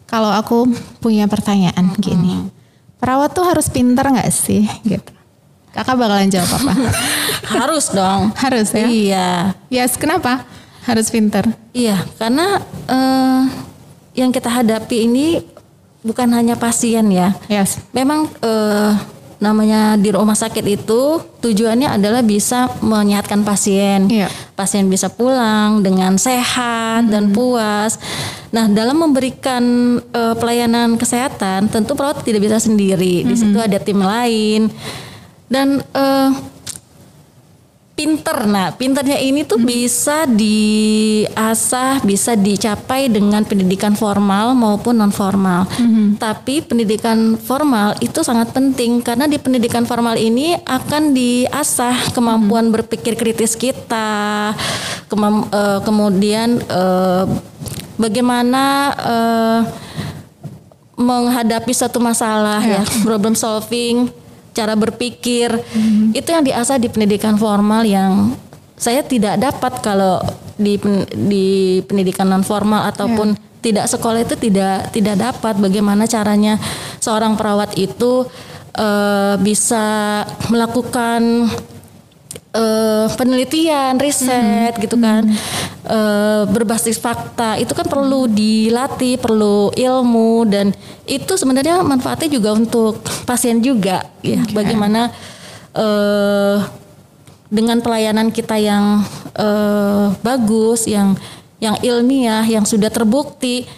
[0.07, 0.69] kalau aku
[1.01, 1.99] punya pertanyaan hmm.
[1.99, 2.47] gini,
[3.03, 5.11] perawat tuh harus pinter nggak sih gitu?
[5.75, 6.71] Kakak bakalan jawab apa?
[7.59, 8.31] harus dong.
[8.39, 8.87] Harus ya?
[8.87, 9.29] Iya.
[9.67, 10.47] Yes, kenapa?
[10.87, 11.43] Harus pinter.
[11.75, 13.43] Iya, karena uh,
[14.15, 15.43] yang kita hadapi ini
[15.99, 17.35] bukan hanya pasien ya.
[17.51, 17.83] Yes.
[17.91, 18.95] Memang uh,
[19.43, 24.07] namanya di rumah sakit itu tujuannya adalah bisa menyehatkan pasien.
[24.07, 24.31] Yeah.
[24.53, 27.13] Pasien bisa pulang dengan sehat mm -hmm.
[27.13, 27.97] dan puas.
[28.53, 29.63] Nah, dalam memberikan
[30.13, 33.25] uh, pelayanan kesehatan, tentu perawat tidak bisa sendiri.
[33.25, 33.29] -hmm.
[33.33, 34.69] Di situ ada tim lain.
[35.49, 36.52] Dan uh,
[37.93, 38.49] pinter.
[38.49, 39.69] Nah, pinternya ini tuh hmm.
[39.69, 45.69] bisa diasah, bisa dicapai dengan pendidikan formal maupun non formal.
[45.77, 46.17] Hmm.
[46.17, 52.75] Tapi pendidikan formal itu sangat penting karena di pendidikan formal ini akan diasah kemampuan hmm.
[52.81, 54.53] berpikir kritis kita,
[55.05, 57.29] kemam, uh, kemudian uh,
[58.01, 58.63] bagaimana
[58.97, 59.61] uh,
[60.93, 64.22] menghadapi satu masalah ya, ya problem solving
[64.53, 66.13] cara berpikir hmm.
[66.13, 68.37] itu yang diasah di pendidikan formal yang
[68.77, 70.21] saya tidak dapat kalau
[70.53, 70.77] di
[71.17, 73.61] di pendidikan non formal ataupun yeah.
[73.65, 76.61] tidak sekolah itu tidak tidak dapat bagaimana caranya
[77.01, 78.29] seorang perawat itu
[78.77, 80.21] uh, bisa
[80.53, 81.49] melakukan
[82.53, 84.81] uh, penelitian, riset hmm.
[84.81, 85.37] gitu kan, hmm.
[85.89, 90.71] uh, berbasis fakta itu kan perlu dilatih, perlu ilmu dan
[91.09, 94.39] itu sebenarnya manfaatnya juga untuk pasien juga ya.
[94.45, 94.53] Okay.
[94.53, 95.11] Bagaimana
[95.75, 96.63] uh,
[97.53, 99.05] dengan pelayanan kita yang
[99.37, 101.13] uh, bagus, yang
[101.61, 103.69] yang ilmiah, yang sudah terbukti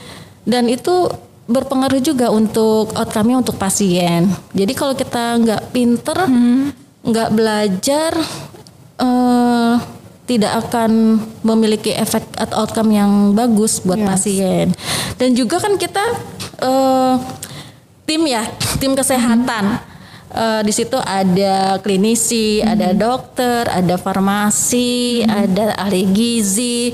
[0.45, 1.11] dan itu
[1.45, 4.25] berpengaruh juga untuk outcome-nya untuk pasien.
[4.53, 6.73] Jadi kalau kita nggak pinter, hmm.
[7.05, 7.37] nggak hmm.
[7.37, 8.11] belajar,
[8.99, 9.75] uh,
[10.25, 14.07] tidak akan memiliki efek atau outcome yang bagus buat yes.
[14.09, 14.67] pasien.
[15.21, 16.01] Dan juga kan kita
[16.65, 17.21] uh,
[18.09, 18.43] tim ya,
[18.81, 19.77] tim kesehatan.
[19.77, 19.93] Hmm.
[20.35, 22.67] Uh, di situ ada klinisi, hmm.
[22.67, 25.31] ada dokter, ada farmasi, hmm.
[25.31, 26.91] ada ahli gizi.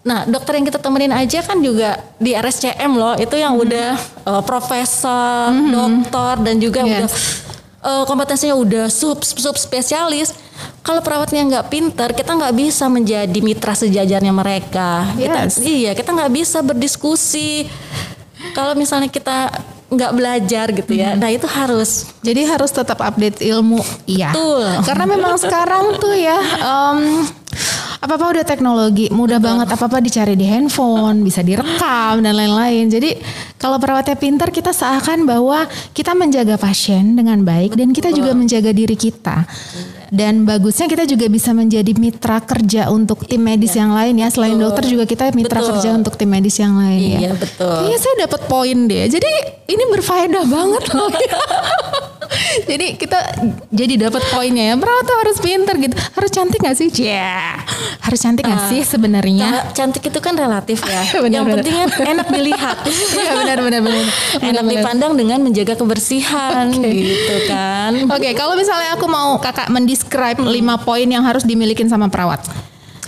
[0.00, 3.64] Nah, dokter yang kita temenin aja kan juga di RSCM loh, itu yang hmm.
[3.66, 3.90] udah
[4.30, 5.74] uh, profesor, hmm.
[5.74, 6.88] dokter dan juga yes.
[6.88, 7.10] udah
[7.84, 10.36] uh, kompetensinya udah sub sub spesialis
[10.80, 15.04] kalau perawatnya nggak pinter, kita nggak bisa menjadi mitra sejajarnya mereka.
[15.16, 15.60] Yes.
[15.60, 17.68] Kita, iya, kita nggak bisa berdiskusi.
[18.56, 19.52] Kalau misalnya kita
[19.90, 21.20] nggak belajar gitu ya, hmm.
[21.20, 22.08] nah itu harus.
[22.24, 23.82] Jadi harus tetap update ilmu.
[24.08, 24.32] Iya.
[24.32, 24.68] Betul.
[24.88, 26.38] Karena memang sekarang tuh ya.
[26.64, 27.28] Um,
[28.00, 29.48] apa apa udah teknologi mudah Betul.
[29.52, 33.20] banget apa apa dicari di handphone bisa direkam dan lain-lain jadi
[33.60, 38.72] kalau perawatnya pintar kita seakan bahwa kita menjaga pasien dengan baik dan kita juga menjaga
[38.72, 39.44] diri kita
[40.10, 43.86] dan bagusnya kita juga bisa menjadi mitra kerja untuk tim medis iya.
[43.86, 44.64] yang lain ya selain betul.
[44.66, 45.70] dokter juga kita mitra betul.
[45.70, 47.20] kerja untuk tim medis yang lain iya, ya.
[47.20, 47.78] Iya betul.
[47.86, 49.06] Iya saya dapat poin deh.
[49.06, 49.30] Jadi
[49.70, 51.10] ini berfaedah banget loh.
[52.70, 53.18] jadi kita
[53.74, 54.74] jadi dapat poinnya ya.
[54.78, 55.94] Perawat tuh harus pinter gitu.
[55.98, 56.88] Harus cantik gak sih?
[57.02, 57.50] Ya yeah.
[58.06, 59.74] harus cantik gak uh, sih sebenarnya?
[59.74, 61.02] Cantik itu kan relatif ya.
[61.24, 62.78] Benar, yang penting kan enak dilihat.
[63.20, 64.04] Ya benar benar benar.
[64.38, 64.72] Enak benar.
[64.80, 66.94] dipandang dengan menjaga kebersihan okay.
[67.04, 67.92] gitu kan.
[68.08, 70.48] Oke okay, kalau misalnya aku mau kakak mendescribe hmm.
[70.50, 72.40] lima poin yang harus dimiliki sama perawat.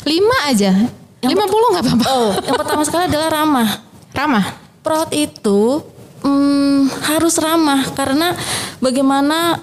[0.04, 0.74] Lima aja.
[1.22, 2.06] Lima puluh nggak apa-apa.
[2.10, 3.68] Oh yang pertama sekali adalah ramah.
[4.12, 4.44] Ramah.
[4.82, 5.80] Perawat itu
[6.22, 8.34] hmm, harus ramah karena
[8.78, 9.62] bagaimana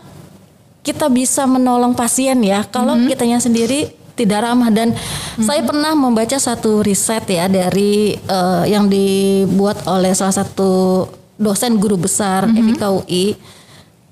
[0.84, 3.10] kita bisa menolong pasien ya kalau mm -hmm.
[3.12, 5.48] kitanya sendiri tidak ramah dan mm-hmm.
[5.48, 11.06] saya pernah membaca satu riset ya dari uh, yang dibuat oleh salah satu
[11.40, 12.66] dosen guru besar mm -hmm.
[12.76, 13.32] FIK UI uh,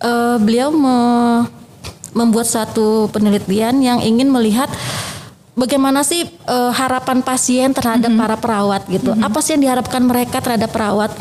[0.07, 0.97] eh, beliau me
[2.15, 4.71] membuat satu penelitian yang ingin melihat
[5.53, 8.23] bagaimana sih uh, harapan pasien terhadap mm -hmm.
[8.23, 9.27] para perawat gitu mm -hmm.
[9.27, 11.11] apa sih yang diharapkan mereka terhadap perawat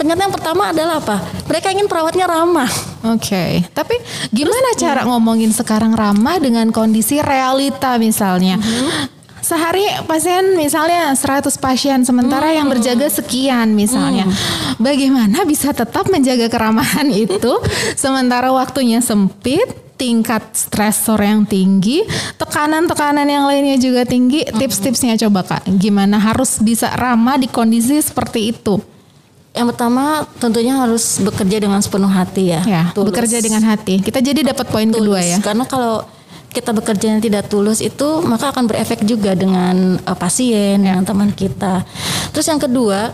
[0.00, 1.20] Ternyata yang pertama adalah apa?
[1.44, 2.72] Mereka ingin perawatnya ramah.
[3.04, 3.52] Oke, okay.
[3.76, 4.00] tapi
[4.32, 8.56] gimana Terus, cara ngomongin sekarang ramah dengan kondisi realita misalnya?
[8.56, 9.20] Mm -hmm.
[9.44, 12.56] Sehari pasien misalnya 100 pasien sementara hmm.
[12.60, 14.28] yang berjaga sekian misalnya.
[14.28, 14.76] Hmm.
[14.76, 17.56] Bagaimana bisa tetap menjaga keramahan itu
[17.96, 19.64] sementara waktunya sempit,
[19.96, 22.04] tingkat stresor yang tinggi,
[22.36, 24.44] tekanan-tekanan yang lainnya juga tinggi.
[24.44, 28.99] Tips-tipsnya coba Kak, gimana harus bisa ramah di kondisi seperti itu?
[29.50, 32.62] Yang pertama tentunya harus bekerja dengan sepenuh hati ya.
[32.62, 33.10] Ya, tulus.
[33.10, 33.98] bekerja dengan hati.
[33.98, 35.42] Kita jadi dapat poin kedua ya.
[35.42, 36.06] Karena kalau
[36.50, 40.94] kita bekerja yang tidak tulus itu maka akan berefek juga dengan uh, pasien, ya.
[40.94, 41.82] dengan teman kita.
[42.30, 43.10] Terus yang kedua,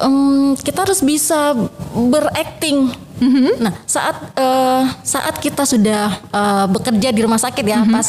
[0.00, 1.52] um, kita harus bisa
[1.92, 2.88] berakting.
[3.18, 3.52] Mm-hmm.
[3.60, 7.92] Nah, saat uh, saat kita sudah uh, bekerja di rumah sakit ya, mm-hmm.
[7.92, 8.08] pas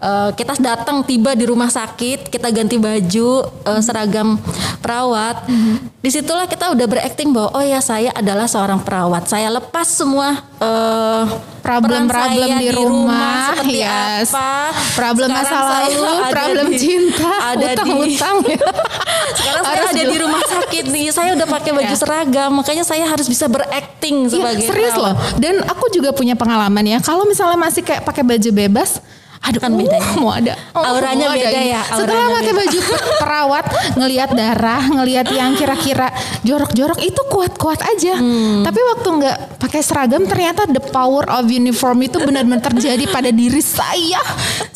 [0.00, 4.40] uh, kita datang tiba di rumah sakit, kita ganti baju uh, seragam
[4.80, 5.46] perawat.
[5.46, 5.76] Mm-hmm.
[6.00, 9.28] Di situlah kita udah berakting bahwa oh ya saya adalah seorang perawat.
[9.28, 11.28] Saya lepas semua uh,
[11.60, 14.32] problem-problem di, di rumah, rumah seperti yes.
[14.32, 14.50] apa,
[14.96, 18.36] problem masa lalu, problem di, cinta, ada utang-utang.
[19.38, 21.06] Sekarang saya ada di rumah sakit nih.
[21.12, 22.00] Saya udah pakai baju yeah.
[22.00, 25.04] seragam, makanya saya harus bisa berakting iya, sebagai yeah, serius perawat.
[25.04, 25.14] loh.
[25.36, 26.98] Dan aku juga punya pengalaman ya.
[27.04, 29.04] Kalau misalnya masih kayak pakai baju bebas,
[29.40, 30.10] Aduh kan beda ya.
[30.20, 30.52] Mau ada.
[30.76, 31.62] Oh, auranya beda ada.
[31.64, 31.80] ya.
[31.80, 32.78] Auranya Setelah pakai baju
[33.24, 33.64] perawat,
[33.96, 36.12] ngelihat darah, ngelihat yang kira-kira
[36.44, 38.20] jorok-jorok itu kuat-kuat aja.
[38.20, 38.60] Hmm.
[38.68, 43.64] Tapi waktu nggak pakai seragam ternyata the power of uniform itu benar-benar terjadi pada diri
[43.64, 44.20] saya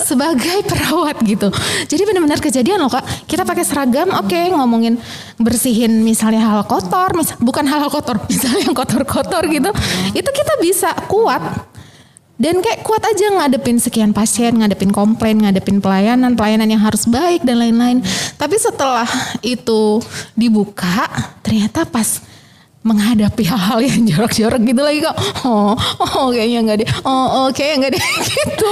[0.00, 1.52] sebagai perawat gitu.
[1.84, 3.04] Jadi benar-benar kejadian loh kak.
[3.28, 4.96] Kita pakai seragam, oke okay, ngomongin
[5.36, 9.68] bersihin misalnya hal kotor, mis bukan hal kotor, misalnya yang kotor-kotor gitu.
[9.68, 10.16] Hmm.
[10.16, 11.73] Itu kita bisa kuat
[12.34, 17.46] dan kayak kuat aja ngadepin sekian pasien, ngadepin komplain, ngadepin pelayanan, pelayanan yang harus baik
[17.46, 18.02] dan lain-lain.
[18.34, 19.06] Tapi setelah
[19.38, 20.02] itu
[20.34, 21.06] dibuka,
[21.46, 22.18] ternyata pas
[22.84, 25.16] menghadapi hal-hal yang jorok-jorok gitu lagi kok
[25.48, 25.72] oh
[26.04, 28.04] oh kayaknya nggak deh oh oh kayaknya nggak deh
[28.36, 28.70] gitu.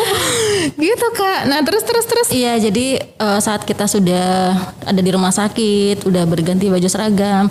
[0.76, 1.48] Gitu kak.
[1.48, 2.28] Nah terus terus terus.
[2.28, 4.52] Iya jadi uh, saat kita sudah
[4.84, 7.48] ada di rumah sakit udah berganti baju seragam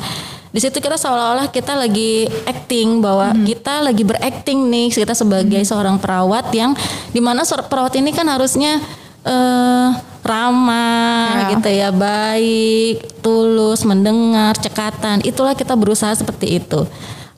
[0.51, 3.47] di situ kita seolah-olah kita lagi acting bahwa hmm.
[3.47, 5.67] kita lagi berakting nih kita sebagai hmm.
[5.67, 6.75] seorang perawat yang
[7.15, 8.83] di mana perawat ini kan harusnya
[9.23, 11.57] uh, ramah ya.
[11.57, 16.83] gitu ya baik tulus mendengar cekatan itulah kita berusaha seperti itu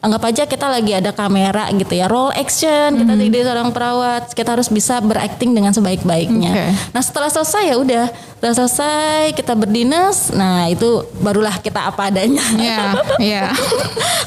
[0.03, 4.51] anggap aja kita lagi ada kamera gitu ya roll action kita jadi seorang perawat kita
[4.51, 6.69] harus bisa berakting dengan sebaik-baiknya okay.
[6.91, 12.43] nah setelah selesai ya udah setelah selesai kita berdinas nah itu barulah kita apa adanya
[12.59, 12.99] yeah,
[13.31, 13.49] yeah.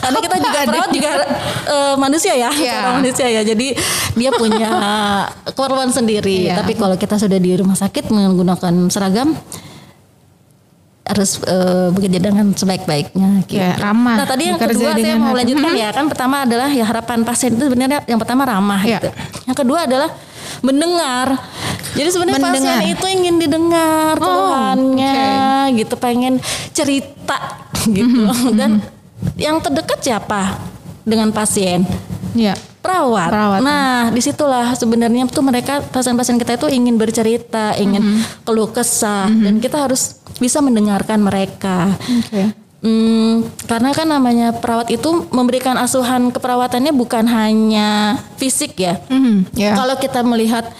[0.00, 1.10] karena kita juga perawat juga
[1.68, 2.96] uh, manusia ya yeah.
[2.96, 3.76] manusia ya jadi
[4.16, 4.72] dia punya
[5.60, 6.56] korban sendiri yeah.
[6.56, 9.36] tapi kalau kita sudah di rumah sakit menggunakan seragam
[11.06, 13.62] harus uh, bekerja dengan sebaik-baiknya gitu.
[13.62, 14.18] Ya, ramah.
[14.18, 17.70] Nah, tadi yang kedua saya mau lanjutkan ya kan pertama adalah ya harapan pasien itu
[17.70, 18.98] sebenarnya yang pertama ramah ya.
[18.98, 19.10] gitu.
[19.46, 20.10] Yang kedua adalah
[20.66, 21.38] mendengar.
[21.96, 25.16] Jadi sebenarnya pasien itu ingin didengar oh, keluhannya
[25.70, 25.78] okay.
[25.80, 26.42] gitu, pengen
[26.74, 27.38] cerita
[27.86, 28.26] gitu.
[28.26, 28.52] Mm-hmm.
[28.58, 28.82] Dan
[29.38, 30.58] yang terdekat siapa
[31.06, 31.86] dengan pasien?
[32.36, 32.52] Ya
[32.86, 33.28] perawat.
[33.28, 33.60] perawat.
[33.60, 38.46] Nah, di situlah sebenarnya tuh mereka pasien-pasien kita itu ingin bercerita, ingin mm -hmm.
[38.46, 39.44] keluh kesah, mm -hmm.
[39.44, 41.90] dan kita harus bisa mendengarkan mereka.
[42.26, 42.54] Okay.
[42.86, 49.02] Hmm, karena kan namanya perawat itu memberikan asuhan keperawatannya bukan hanya fisik ya.
[49.10, 49.74] Mm-hmm, yeah.
[49.74, 50.70] Kalau kita melihat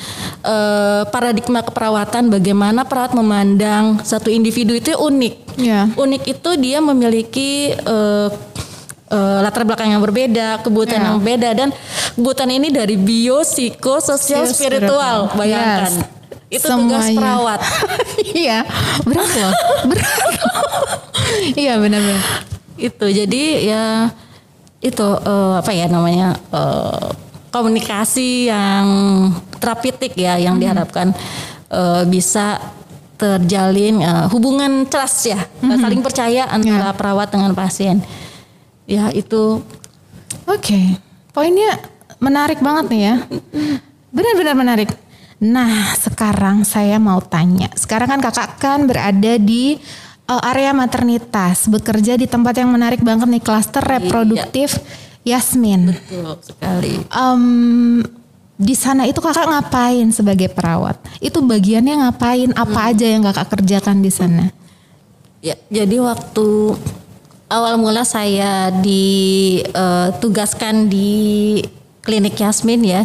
[0.46, 5.34] uh, paradigma keperawatan, bagaimana perawat memandang satu individu itu unik.
[5.58, 5.90] Yeah.
[5.98, 8.30] Unik itu dia memiliki uh,
[9.10, 11.06] uh, latar belakang yang berbeda, kebutuhan yeah.
[11.10, 11.68] yang berbeda dan
[12.14, 15.30] kebutuhan ini dari bio, psiko, sosial, spiritual.
[15.34, 15.92] Bayangkan.
[15.92, 16.14] Yes.
[16.46, 16.82] Itu Semuanya.
[16.86, 17.60] tugas perawat.
[18.46, 18.58] iya,
[19.02, 19.54] berat loh.
[19.90, 20.20] berat.
[21.62, 22.22] iya benar-benar.
[22.78, 23.84] Itu jadi ya
[24.78, 27.10] itu uh, apa ya namanya uh,
[27.50, 28.86] komunikasi yang
[29.58, 30.62] terapitik ya yang hmm.
[30.62, 31.10] diharapkan
[31.72, 32.60] uh, bisa
[33.16, 35.80] terjalin uh, hubungan trust ya, hmm.
[35.80, 36.94] saling percaya antara yeah.
[36.94, 38.04] perawat dengan pasien
[38.86, 39.60] ya itu
[40.46, 40.96] oke okay.
[41.34, 41.78] poinnya
[42.22, 43.14] menarik banget nih ya
[44.14, 44.90] benar-benar menarik
[45.36, 49.76] nah sekarang saya mau tanya sekarang kan kakak kan berada di
[50.30, 54.00] uh, area maternitas bekerja di tempat yang menarik banget nih klaster iya.
[54.00, 54.80] reproduktif
[55.26, 55.36] iya.
[55.36, 58.00] Yasmin betul sekali um,
[58.56, 60.96] di sana itu kakak ngapain sebagai perawat?
[61.20, 62.56] Itu bagiannya ngapain?
[62.56, 62.90] Apa hmm.
[62.96, 64.48] aja yang kakak kerjakan di sana?
[65.44, 66.72] Ya, jadi waktu
[67.46, 71.62] awal mula saya ditugaskan di
[72.02, 73.02] klinik Yasmin ya.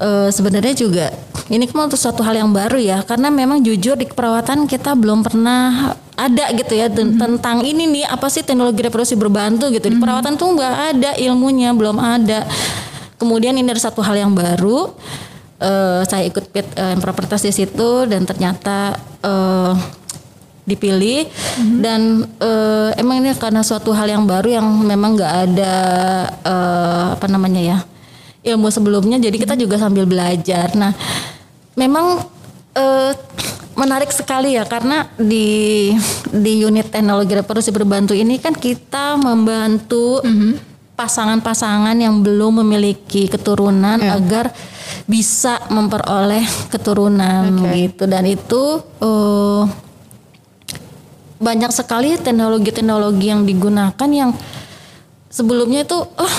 [0.00, 1.12] Uh, sebenarnya juga
[1.52, 5.92] ini kan suatu hal yang baru ya karena memang jujur di keperawatan kita belum pernah
[6.16, 7.20] ada gitu ya mm-hmm.
[7.20, 11.76] tentang ini nih apa sih teknologi reproduksi berbantu gitu di perawatan tuh nggak ada ilmunya
[11.76, 12.48] belum ada
[13.20, 14.88] kemudian ini ada satu hal yang baru
[15.60, 19.76] uh, saya ikut fit uh, propertas di situ dan ternyata uh,
[20.70, 21.78] dipilih mm-hmm.
[21.82, 22.00] dan
[22.38, 25.74] uh, emang ini karena suatu hal yang baru yang memang nggak ada
[26.46, 27.78] uh, apa namanya ya
[28.54, 29.60] ilmu sebelumnya jadi kita mhm.
[29.60, 30.94] juga sambil belajar nah
[31.76, 32.24] memang
[32.78, 33.12] uh,
[33.76, 35.90] menarik sekali ya karena di
[36.30, 43.96] di unit teknologi reproduksi berbantu ini kan kita membantu mm-hmm pasangan-pasangan yang belum memiliki keturunan
[43.96, 44.20] yeah.
[44.20, 44.52] agar
[45.08, 47.88] bisa memperoleh keturunan okay.
[47.88, 49.64] gitu dan itu uh,
[51.40, 54.36] banyak sekali teknologi-teknologi yang digunakan yang
[55.32, 56.34] sebelumnya itu oh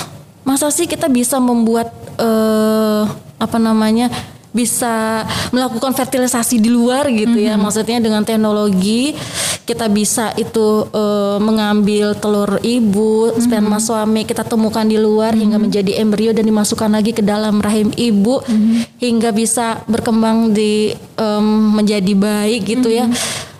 [0.46, 1.90] masa sih kita bisa membuat
[2.22, 3.10] uh,
[3.42, 4.08] apa namanya
[4.52, 7.56] bisa melakukan fertilisasi di luar gitu ya.
[7.56, 7.64] Mm-hmm.
[7.64, 9.16] Maksudnya dengan teknologi
[9.64, 13.42] kita bisa itu eh, mengambil telur ibu, Mm-hmm.
[13.48, 17.88] sperma suami kita temukan di luar hingga menjadi embrio dan dimasukkan lagi ke dalam rahim
[17.96, 19.00] ibu Mm-hmm.
[19.00, 23.08] hingga bisa berkembang di em, menjadi baik gitu ya.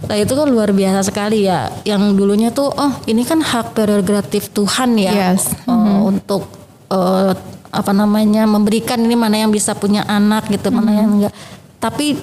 [0.02, 0.10] Mm-hmm.
[0.10, 1.70] Nah itu kan luar biasa sekali ya.
[1.86, 5.54] Yang dulunya tuh oh ini kan hak prerogatif Tuhan ya Yes.
[5.64, 6.50] eh, untuk
[6.90, 7.32] eh,
[7.72, 11.34] apa namanya memberikan ini mana yang bisa punya anak gitu mana yang enggak.
[11.80, 12.18] Tapi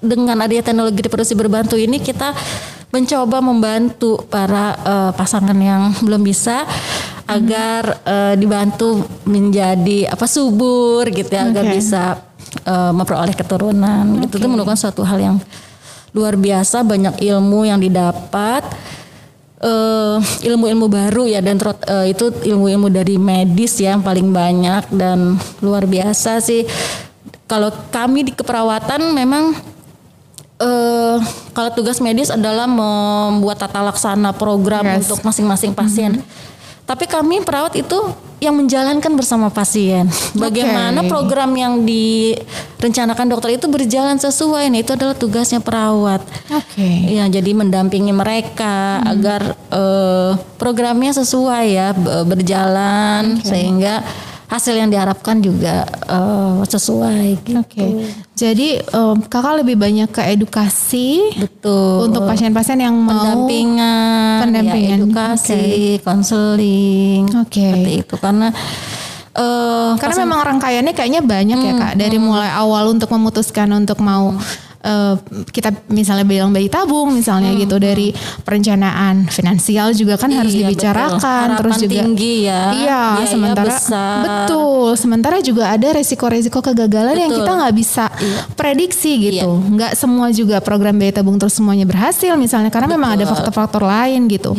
[0.00, 2.32] dengan adanya teknologi reproduksi berbantu ini kita
[2.90, 6.66] mencoba membantu para eh, pasangan yang belum bisa
[7.30, 11.72] agar eh, dibantu menjadi apa subur gitu ya agar Oke.
[11.78, 12.18] bisa
[12.66, 15.36] eh, memperoleh keturunan gitu itu merupakan suatu hal yang
[16.10, 18.66] luar biasa banyak ilmu yang didapat
[19.58, 24.88] eh, ilmu-ilmu baru ya dan terut- eh, itu ilmu-ilmu dari medis ya yang paling banyak
[24.90, 26.64] dan luar biasa sih
[27.44, 29.52] kalau kami di keperawatan memang
[30.56, 31.16] eh
[31.50, 35.08] kalau tugas medis adalah membuat tata laksana program Yes.
[35.08, 36.20] untuk masing-masing pasien.
[36.90, 37.94] Tapi kami perawat itu
[38.42, 40.10] yang menjalankan bersama pasien.
[40.34, 41.12] Bagaimana Oke.
[41.12, 44.66] program yang direncanakan dokter itu berjalan sesuai.
[44.74, 46.24] Nah, itu adalah tugasnya perawat.
[46.50, 47.14] Oke.
[47.14, 54.02] Ya, jadi mendampingi mereka agar eh, programnya sesuai ya be- berjalan sehingga
[54.50, 57.62] hasil yang diharapkan juga eh, sesuai gitu.
[57.62, 57.86] Oke.
[58.34, 62.10] Jadi em, kakak lebih banyak ke edukasi Betul.
[62.10, 65.64] untuk pasien-pasien yang mau pendampingan, pendampingan, ya, edukasi,
[66.02, 67.62] konseling, Oke.
[67.62, 68.50] seperti itu karena
[69.30, 71.92] eh Karena memang rangkaiannya kayaknya banyak ya kak.
[71.94, 74.34] Dari mulai awal untuk memutuskan untuk mau
[74.80, 75.14] eh,
[75.46, 78.12] kita misalnya bilang bayi tabung misalnya gitu dari
[78.42, 81.46] perencanaan finansial juga kan harus Iya, dibicarakan.
[81.46, 81.58] betul.
[81.60, 83.02] Terus juga tinggi ya, Iya.
[83.16, 84.18] biaya sementara besar.
[84.20, 84.88] betul.
[84.96, 87.44] Sementara juga ada resiko-resiko kegagalan yang Betul.
[87.44, 88.38] kita nggak bisa Iya.
[88.52, 89.50] prediksi gitu.
[89.70, 94.26] Nggak semua juga program bayi tabung terus semuanya berhasil misalnya karena memang ada faktor-faktor lain
[94.26, 94.56] gitu.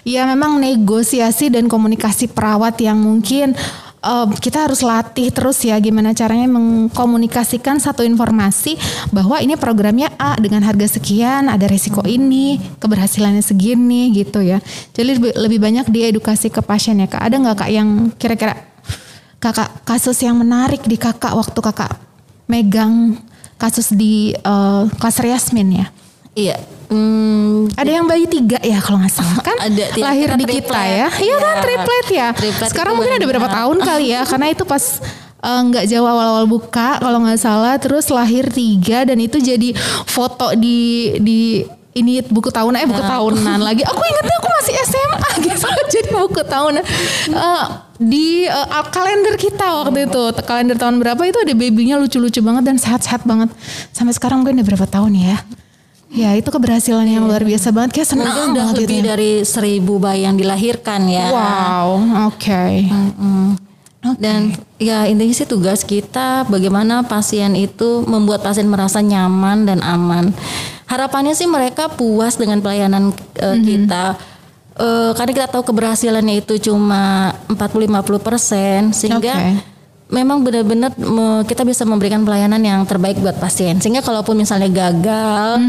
[0.00, 3.52] Ya memang negosiasi dan komunikasi perawat yang mungkin
[4.00, 8.80] eh, kita harus latih terus ya gimana caranya mengkomunikasikan satu informasi
[9.12, 14.58] bahwa ini programnya A dengan harga sekian ada resiko ini keberhasilannya segini gitu ya.
[14.96, 17.20] Jadi lebih, lebih banyak diedukasi ke pasien ya kak.
[17.20, 18.54] Ada nggak kak yang kira-kira
[19.40, 21.96] kakak kasus yang menarik di kakak waktu kakak
[22.44, 23.16] megang
[23.56, 25.88] kasus di eh, kelas Yasmin ya
[26.32, 26.56] iya.
[26.90, 29.54] Hmm, ada yang bayi tiga ya kalau nggak salah kan?
[29.62, 30.90] Ada, ya, lahir kita di kita triplet.
[30.90, 31.08] ya?
[31.16, 31.62] Iya kan Iya.
[31.62, 32.26] triplet ya?
[32.34, 34.20] Triplet sekarang mungkin ada berapa tahun kali ya?
[34.26, 34.84] Karena itu pas
[35.38, 39.70] eh, nggak jauh awal-awal buka kalau nggak salah terus lahir tiga dan itu jadi
[40.04, 40.78] foto di
[41.22, 41.40] di
[41.90, 43.82] ini buku tahunan eh buku tahunan lagi.
[43.82, 46.82] Aku ingatnya aku masih SMA gitu jadi buku tahunan.
[47.30, 47.64] Eh,
[48.02, 50.22] di al- kalender kita waktu itu.
[50.42, 53.46] Kalender tahun berapa itu ada babynya lucu-lucu banget dan sehat-sehat banget.
[53.90, 55.38] Sampai sekarang mungkin udah berapa tahun ya
[56.10, 59.08] ya itu keberhasilan yang luar biasa banget kayak senang mungkin udah banget lebih gitu ya.
[59.14, 61.26] dari seribu bayi yang dilahirkan ya.
[61.30, 61.88] wow
[62.28, 63.70] oke Mm-mm.
[64.16, 70.32] Dan ya intinya sih tugas kita bagaimana pasien itu membuat pasien merasa nyaman dan aman.
[70.88, 74.16] Harapannya sih mereka puas dengan pelayanan eh, kita.
[74.80, 79.48] Eh, karena kita tahu keberhasilannya itu cuma 40-50 persen sehingga Oke.
[80.10, 83.78] Memang benar-benar me- kita bisa memberikan pelayanan yang terbaik buat pasien.
[83.78, 85.62] Sehingga kalaupun misalnya gagal,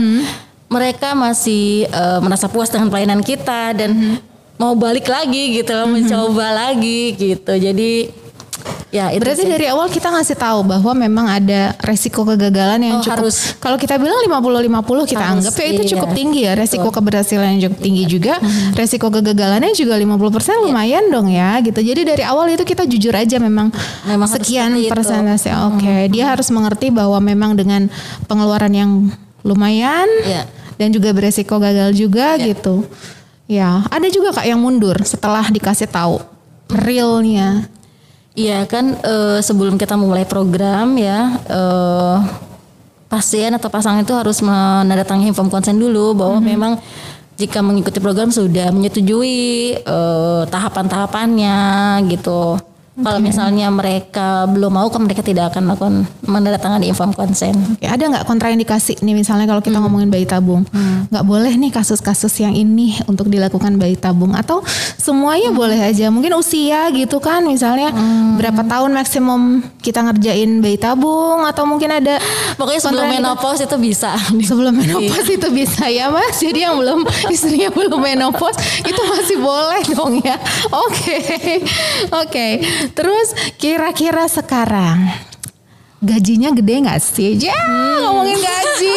[0.68, 4.20] mereka masih eh, merasa puas dengan pelayanan kita dan
[4.58, 7.54] mau balik lagi gitu loh, mencoba lagi gitu.
[7.58, 8.21] Jadi
[8.92, 9.52] ya itu Berarti sih.
[9.52, 13.24] dari awal kita ngasih tahu bahwa memang ada resiko kegagalan yang Oh, cukup.
[13.30, 13.56] harus.
[13.58, 15.92] Kalau kita bilang 50-50 kita Harus, anggap ya itu iya.
[15.96, 16.54] cukup tinggi ya.
[16.54, 18.34] Resiko keberhasilan yang cukup tinggi juga.
[18.74, 21.80] Resiko kegagalannya juga 50% lumayan dong ya gitu.
[21.80, 23.72] Jadi dari awal itu kita jujur aja memang,
[24.04, 25.50] Memang sekian persentase.
[25.72, 27.88] Oke, dia harus mengerti bahwa memang dengan
[28.26, 28.92] pengeluaran yang
[29.42, 30.46] lumayan Iya.
[30.76, 32.84] dan juga beresiko gagal juga gitu.
[33.48, 36.20] Ya, ada juga Kak yang mundur setelah dikasih tahu
[36.72, 37.68] realnya.
[38.32, 42.18] Iya kan eh, sebelum kita memulai program ya eh,
[43.12, 46.80] pasien atau pasangan itu harus menandatangani inform konsen dulu bahwa memang
[47.36, 51.60] jika mengikuti program sudah menyetujui eh, tahapan-tahapannya
[52.08, 52.56] gitu.
[53.02, 55.96] Kalau misalnya mereka belum mau, kan mereka tidak akan melakukan
[56.26, 57.54] menandatangani inform konsen.
[57.76, 60.64] Oke, ada nggak kontraindikasi nih misalnya kalau kita ngomongin bayi tabung,
[61.12, 64.64] nggak boleh nih kasus-kasus yang ini untuk dilakukan bayi tabung atau
[64.96, 66.08] semuanya boleh aja.
[66.14, 67.92] Mungkin usia gitu kan, misalnya
[68.40, 72.22] berapa tahun maksimum kita ngerjain bayi tabung atau mungkin ada
[72.62, 74.14] Pokoknya sebelum menopause itu bisa.
[74.50, 76.38] Sebelum menopause itu bisa ya mas.
[76.38, 77.02] Jadi yang belum
[77.34, 80.38] istrinya belum menopause itu masih boleh dong ya.
[80.70, 81.18] Oke,
[82.12, 82.48] oke.
[82.92, 85.12] Terus kira-kira sekarang
[86.02, 87.38] gajinya gede nggak sih?
[87.38, 87.98] Ya hmm.
[88.10, 88.96] ngomongin gaji.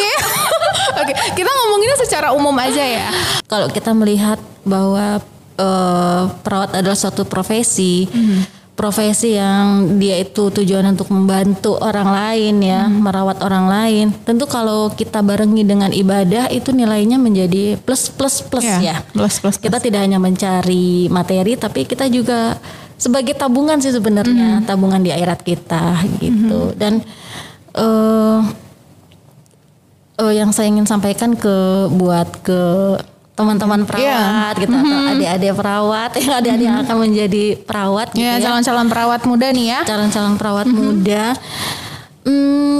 [1.01, 3.07] Oke, kita ngomonginnya secara umum aja ya.
[3.45, 5.21] Kalau kita melihat bahwa
[5.59, 8.73] uh, perawat adalah suatu profesi, hmm.
[8.73, 13.05] profesi yang dia itu tujuan untuk membantu orang lain ya, hmm.
[13.05, 14.05] merawat orang lain.
[14.25, 18.79] Tentu kalau kita barengi dengan ibadah itu nilainya menjadi plus plus plus ya.
[18.81, 18.95] ya.
[19.13, 19.55] Plus plus.
[19.55, 19.55] plus.
[19.61, 22.57] Kita tidak hanya mencari materi, tapi kita juga
[22.95, 24.67] sebagai tabungan sih sebenarnya mm-hmm.
[24.67, 26.79] tabungan di akhirat kita gitu mm-hmm.
[26.79, 26.93] dan
[27.75, 28.39] uh,
[30.19, 32.61] uh, yang saya ingin sampaikan ke buat ke
[33.35, 33.87] teman-teman iya.
[33.87, 34.61] perawat yeah.
[34.63, 34.95] gitu mm-hmm.
[34.95, 36.79] atau adik-adik perawat yang adik-adik mm-hmm.
[36.79, 40.85] yang akan menjadi perawat gitu yeah, ya calon-calon perawat muda nih ya calon-calon perawat mm-hmm.
[40.87, 41.25] muda
[42.23, 42.79] hmm,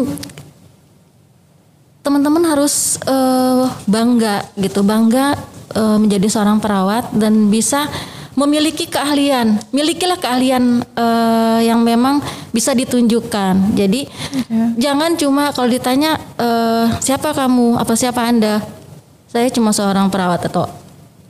[2.08, 5.36] teman-teman harus uh, bangga gitu bangga
[5.76, 7.92] uh, menjadi seorang perawat dan bisa
[8.36, 12.20] memiliki keahlian, milikilah keahlian uh, yang memang
[12.52, 13.76] bisa ditunjukkan.
[13.76, 14.68] Jadi okay.
[14.76, 18.60] jangan cuma kalau ditanya uh, siapa kamu, apa siapa anda,
[19.32, 20.68] saya cuma seorang perawat atau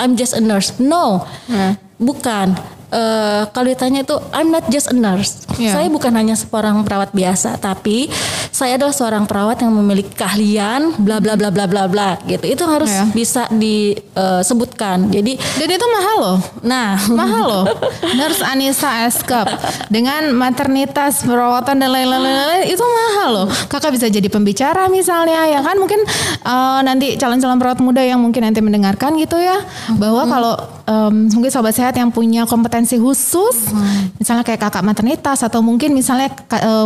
[0.02, 0.76] I'm just a nurse.
[0.82, 1.80] No, yeah.
[1.96, 2.58] bukan
[2.92, 5.48] uh, kalau ditanya itu I'm not just a nurse.
[5.56, 5.78] Yeah.
[5.78, 8.12] Saya bukan hanya seorang perawat biasa, tapi
[8.56, 12.48] saya adalah seorang perawat yang memiliki keahlian bla bla bla bla bla bla gitu.
[12.48, 13.12] Itu harus yeah.
[13.12, 15.12] bisa disebutkan.
[15.12, 16.38] Jadi dan itu mahal loh.
[16.64, 17.66] Nah, mahal loh.
[18.16, 19.52] Nurse Anissa Eskap
[19.92, 23.48] dengan maternitas perawatan dan lain-lain itu mahal loh.
[23.68, 26.00] Kakak bisa jadi pembicara misalnya ya kan mungkin
[26.48, 29.60] uh, nanti calon-calon perawat muda yang mungkin nanti mendengarkan gitu ya
[30.00, 30.32] bahwa hmm.
[30.32, 30.54] kalau
[30.88, 34.22] um, mungkin sobat sehat yang punya kompetensi kompetensi khusus, hmm.
[34.22, 36.86] misalnya kayak kakak maternitas atau mungkin misalnya uh,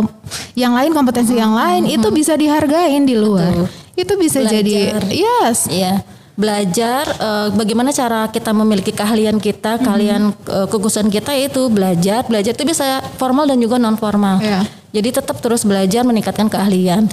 [0.56, 1.42] yang lain kompetensi hmm.
[1.44, 1.96] yang lain hmm.
[1.96, 3.52] itu bisa dihargain di luar.
[3.52, 3.68] Betul.
[3.98, 4.54] Itu bisa Belajar.
[4.64, 4.76] jadi
[5.12, 5.58] yes.
[5.68, 5.94] Iya
[6.40, 12.24] belajar uh, bagaimana cara kita memiliki keahlian kita, keahlian uh, kekhususan kita itu belajar.
[12.24, 14.40] Belajar itu bisa formal dan juga non formal.
[14.40, 14.64] Yeah.
[14.90, 17.06] Jadi tetap terus belajar meningkatkan keahlian.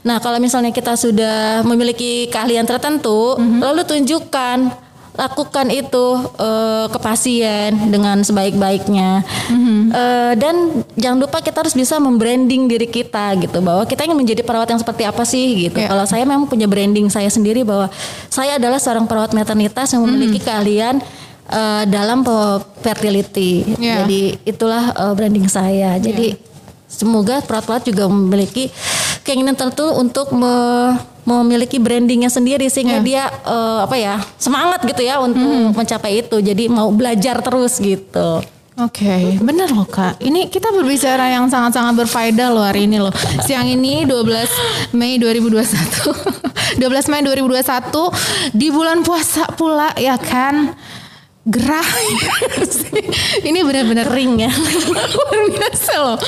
[0.00, 3.60] Nah, kalau misalnya kita sudah memiliki keahlian tertentu, mm-hmm.
[3.60, 4.87] lalu tunjukkan
[5.18, 6.06] lakukan itu
[6.38, 9.80] uh, ke pasien dengan sebaik-baiknya mm-hmm.
[9.90, 10.54] uh, dan
[10.94, 14.78] jangan lupa kita harus bisa membranding diri kita gitu bahwa kita ingin menjadi perawat yang
[14.78, 15.90] seperti apa sih gitu yeah.
[15.90, 17.90] kalau saya memang punya branding saya sendiri bahwa
[18.30, 20.46] saya adalah seorang perawat maternitas yang memiliki mm-hmm.
[20.54, 20.94] keahlian
[21.50, 22.22] uh, dalam
[22.78, 24.06] fertility yeah.
[24.06, 26.86] jadi itulah uh, branding saya jadi yeah.
[26.86, 28.70] semoga perawat-perawat juga memiliki
[29.28, 30.96] keinginan tentu untuk me
[31.28, 33.28] memiliki brandingnya sendiri sehingga yeah.
[33.28, 35.76] dia uh, apa ya semangat gitu ya untuk hmm.
[35.76, 38.40] mencapai itu jadi mau belajar terus gitu.
[38.78, 40.22] Oke, okay, benar loh kak.
[40.22, 43.10] Ini kita berbicara yang sangat-sangat berfaedah loh hari ini loh.
[43.42, 46.78] Siang ini 12 Mei 2021.
[46.78, 50.78] 12 Mei 2021 di bulan puasa pula ya kan
[51.48, 51.88] gerah.
[53.48, 54.52] Ini benar-benar ring ya.
[55.16, 56.18] Luar biasa loh.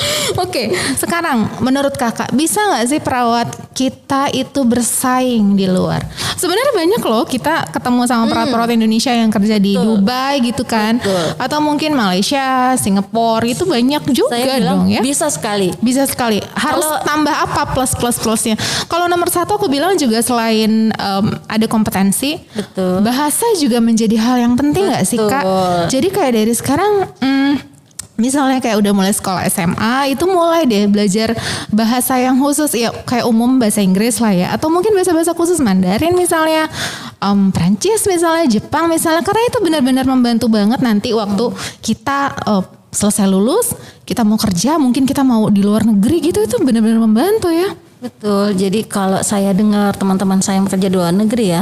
[0.41, 6.03] Oke sekarang menurut kakak bisa nggak sih perawat kita itu bersaing di luar?
[6.37, 8.31] Sebenarnya banyak loh kita ketemu sama hmm.
[8.31, 9.85] perawat-perawat Indonesia yang kerja di Betul.
[10.01, 10.97] Dubai gitu kan.
[11.01, 11.33] Betul.
[11.37, 15.01] atau mungkin Malaysia Singapura itu banyak juga Saya dong ya.
[15.01, 15.73] bisa sekali.
[15.79, 16.41] Bisa sekali.
[16.53, 18.55] Harus kalau, tambah apa plus plus plusnya
[18.87, 23.01] kalau nomor satu aku bilang juga selain um, ada kompetensi Betul.
[23.05, 25.43] bahasa juga menjadi hal yang penting nggak sih kak.
[25.91, 27.53] Jadi kayak dari sekarang, hmm,
[28.21, 31.33] misalnya kayak udah mulai sekolah SMA itu mulai deh belajar
[31.73, 34.47] bahasa yang khusus ya kayak umum bahasa Inggris lah ya.
[34.55, 36.69] Atau mungkin bahasa-bahasa khusus Mandarin misalnya
[37.17, 39.25] um, Prancis misalnya Jepang misalnya.
[39.25, 41.51] Karena itu benar-benar membantu banget nanti waktu
[41.81, 43.71] kita uh, selesai lulus
[44.03, 47.71] kita mau kerja mungkin kita mau di luar negeri gitu itu benar-benar membantu ya.
[48.01, 48.57] Betul.
[48.57, 51.61] Jadi kalau saya dengar teman-teman saya yang bekerja di luar negeri ya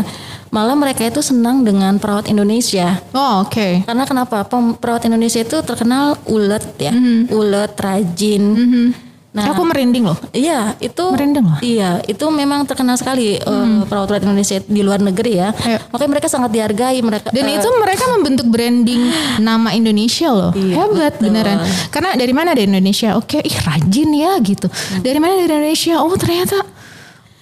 [0.50, 3.02] malah mereka itu senang dengan perawat Indonesia.
[3.14, 3.54] Oh oke.
[3.54, 3.72] Okay.
[3.86, 4.46] Karena kenapa?
[4.78, 7.34] Perawat Indonesia itu terkenal ulet ya, mm-hmm.
[7.34, 8.44] ulet, rajin.
[8.58, 8.88] Mm-hmm.
[9.30, 10.18] Nah, aku merinding loh.
[10.34, 11.62] Iya, itu merinding loh.
[11.62, 13.46] Iya, itu memang terkenal sekali mm.
[13.46, 15.54] uh, perawat-perawat Indonesia di luar negeri ya.
[15.54, 15.78] Ayo.
[15.94, 17.30] Makanya mereka sangat dihargai mereka.
[17.30, 19.14] Dan uh, itu mereka membentuk branding
[19.48, 20.52] nama Indonesia loh.
[20.58, 21.30] Iya, Hebat betul.
[21.30, 21.58] beneran.
[21.94, 23.14] Karena dari mana dari Indonesia?
[23.22, 24.66] Oke, ih rajin ya gitu.
[24.66, 25.06] Hmm.
[25.06, 26.02] Dari mana dari Indonesia?
[26.02, 26.66] Oh ternyata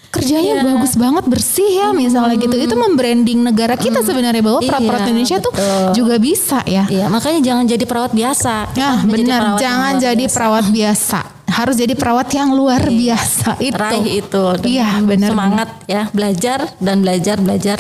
[0.08, 0.66] kerjanya yeah.
[0.66, 4.08] bagus banget bersih ya misalnya gitu itu membranding negara kita hmm.
[4.08, 5.52] sebenarnya bahwa iya, perawat Indonesia betul.
[5.52, 5.54] tuh
[5.94, 10.36] juga bisa ya iya makanya jangan jadi perawat biasa ya benar jangan jadi biasa.
[10.36, 13.18] perawat biasa harus jadi perawat yang luar iya.
[13.18, 17.80] biasa itu raih itu iya benar semangat ya belajar dan belajar belajar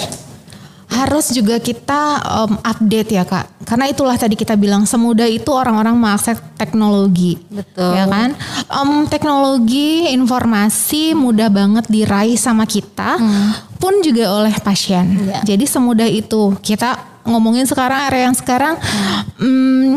[0.97, 5.93] harus juga kita um, update ya kak karena itulah tadi kita bilang semudah itu orang-orang
[5.93, 8.33] mengakses teknologi betul ya kan
[8.73, 13.77] um, teknologi informasi mudah banget diraih sama kita hmm.
[13.77, 15.45] pun juga oleh pasien ya.
[15.45, 19.21] jadi semudah itu kita ngomongin sekarang area yang sekarang hmm.
[19.37, 19.93] um,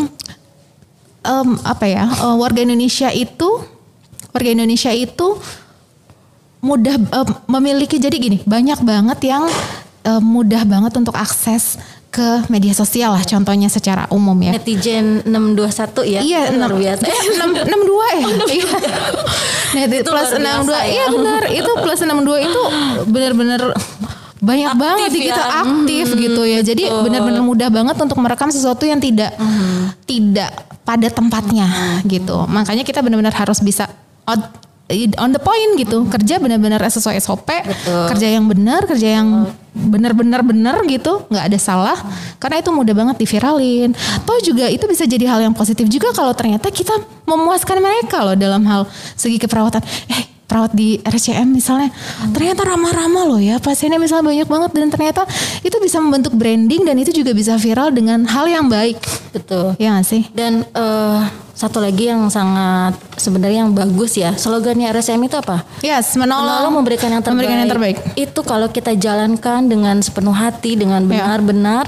[1.24, 3.64] um, apa ya uh, warga Indonesia itu
[4.30, 5.40] warga Indonesia itu
[6.60, 9.48] mudah uh, memiliki jadi gini banyak banget yang
[10.10, 11.78] uh, mudah banget untuk akses
[12.10, 14.50] ke media sosial lah contohnya secara umum ya.
[14.58, 16.20] Netizen 621 ya.
[16.26, 17.02] Iya, luar biasa.
[17.06, 18.26] Eh, 6, 62 ya.
[18.58, 19.86] Iya.
[19.86, 20.42] Net plus 62.
[20.42, 20.82] Ya.
[20.90, 22.62] Iya benar, itu plus 62 itu
[23.06, 23.60] benar-benar
[24.40, 25.20] banyak Aktif banget ya.
[25.30, 26.60] gitu aktif gitu ya.
[26.66, 29.30] Jadi benar-benar mudah banget untuk merekam sesuatu yang tidak
[30.08, 30.50] tidak
[30.82, 31.70] pada tempatnya
[32.02, 32.42] gitu.
[32.50, 33.86] Makanya kita benar-benar harus bisa
[34.26, 34.42] on,
[35.16, 36.06] on the point gitu.
[36.10, 38.04] Kerja benar-benar sesuai SOP, Betul.
[38.10, 41.98] kerja yang benar, kerja yang benar-benar benar gitu, nggak ada salah.
[42.42, 43.94] Karena itu mudah banget diviralin.
[44.26, 48.36] Toh juga itu bisa jadi hal yang positif juga kalau ternyata kita memuaskan mereka loh
[48.36, 49.80] dalam hal segi keperawatan.
[50.10, 51.94] Eh perawat di RCM misalnya
[52.28, 55.22] ternyata ramah-ramah loh ya pasiennya misalnya banyak banget dan ternyata
[55.60, 58.98] itu bisa membentuk branding dan itu juga bisa viral dengan hal yang baik
[59.30, 59.78] Betul.
[59.78, 61.20] ya gak sih Dan eh,
[61.52, 65.62] satu lagi yang sangat sebenarnya yang bagus ya slogannya RSM itu apa?
[65.80, 67.30] yes menolong, Menolong memberikan yang terbaik.
[67.38, 71.22] memberikan yang terbaik Itu kalau kita jalankan dengan sepenuh hati, dengan Ya.
[71.28, 71.86] benar-benar,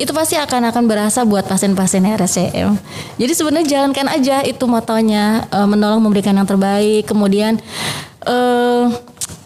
[0.00, 2.72] itu pasti akan akan berasa buat pasien-pasien RSCM.
[3.20, 7.04] Jadi sebenarnya jalankan aja itu motonya eh, menolong memberikan yang terbaik.
[7.04, 7.60] Kemudian
[8.24, 8.84] eh,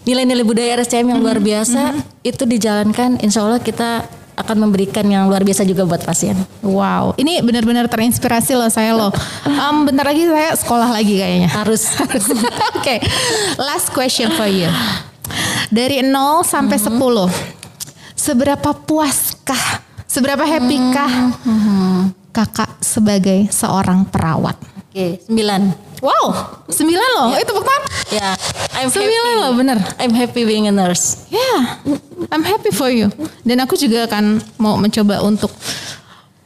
[0.06, 1.26] nilai-nilai budaya RSCM yang Mm-hmm.
[1.26, 1.82] luar biasa
[2.22, 6.34] itu dijalankan, insya Allah kita akan memberikan yang luar biasa juga buat pasien.
[6.58, 9.14] wow ini benar-benar terinspirasi loh saya loh
[9.46, 11.94] Em, bentar lagi saya sekolah lagi kayaknya Harus.
[12.78, 12.98] Oke,
[13.56, 14.66] last question for you.
[15.70, 16.10] Dari 0
[16.42, 16.98] sampai 10.
[18.18, 19.93] Seberapa puaskah?
[20.14, 21.10] Seberapa happykah
[22.30, 24.54] kakak sebagai seorang perawat?
[24.86, 25.62] Oke, sembilan.
[25.98, 26.26] Wow,
[26.70, 27.34] 9 loh.
[27.34, 27.82] Itu tepuk tangan.
[28.14, 28.30] Ya,
[28.78, 29.40] I'm Sembilan happy.
[29.42, 29.78] loh, bener.
[29.98, 31.26] I'm happy being a nurse.
[31.34, 31.82] Yeah,
[32.30, 33.10] I'm happy for you.
[33.42, 35.50] Dan aku juga akan mau mencoba untuk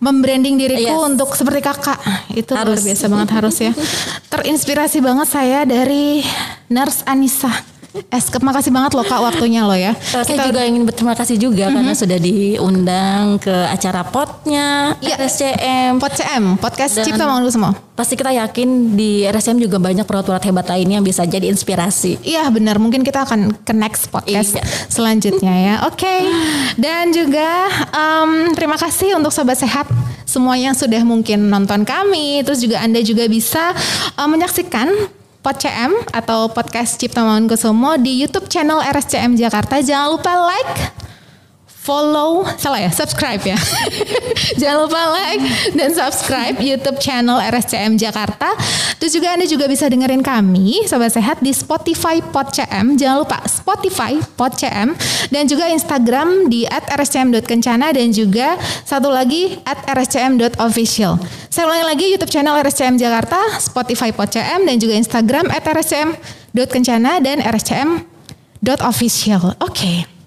[0.00, 1.08] membranding diriku Yes.
[1.10, 2.00] untuk seperti kakak.
[2.32, 2.88] Itu luar Harus.
[2.88, 3.72] biasa banget harus ya.
[4.30, 6.24] Terinspirasi banget saya dari
[6.70, 7.52] Nurse Anissa.
[8.08, 9.96] Eskep, makasih banget loh kak waktunya loh ya.
[9.96, 15.16] Eh, Saya juga ingin berterima kasih juga karena sudah diundang ke acara potnya Iya.
[15.16, 15.96] RSCM.
[15.96, 17.72] Pod CM, podcast Dan- Cipta Mangunduh semua.
[17.94, 22.20] Pasti kita yakin di RSCM juga banyak perawat-perawat hebat lainnya yang bisa jadi inspirasi.
[22.22, 24.62] Iya benar, mungkin kita akan ke next podcast Iya.
[24.86, 25.74] selanjutnya ya.
[25.84, 26.28] Oke,
[26.76, 29.88] dan juga em, terima kasih untuk sobat sehat
[30.22, 32.44] semua yang sudah mungkin nonton kami.
[32.44, 33.72] Terus juga anda juga bisa
[34.14, 34.86] em, menyaksikan
[35.48, 39.80] Pod CM atau podcast Cipta Mangunkusumo di YouTube channel RSCM Jakarta.
[39.80, 41.07] Jangan lupa like,
[41.88, 43.56] follow, salah ya, subscribe ya.
[44.60, 45.40] Jangan lupa like
[45.72, 48.52] dan subscribe YouTube channel RSCM Jakarta.
[49.00, 53.00] Terus juga Anda juga bisa dengerin kami, Sobat Sehat, di Spotify PodCM.
[53.00, 54.92] Jangan lupa Spotify PodCM.
[55.32, 61.16] Dan juga Instagram di rscm.kencana dan juga satu lagi rscm.official.
[61.48, 69.56] Saya ulangi lagi YouTube channel RSCM Jakarta, Spotify PodCM, dan juga Instagram rscm.kencana dan rscm.official.
[69.64, 70.17] Oke.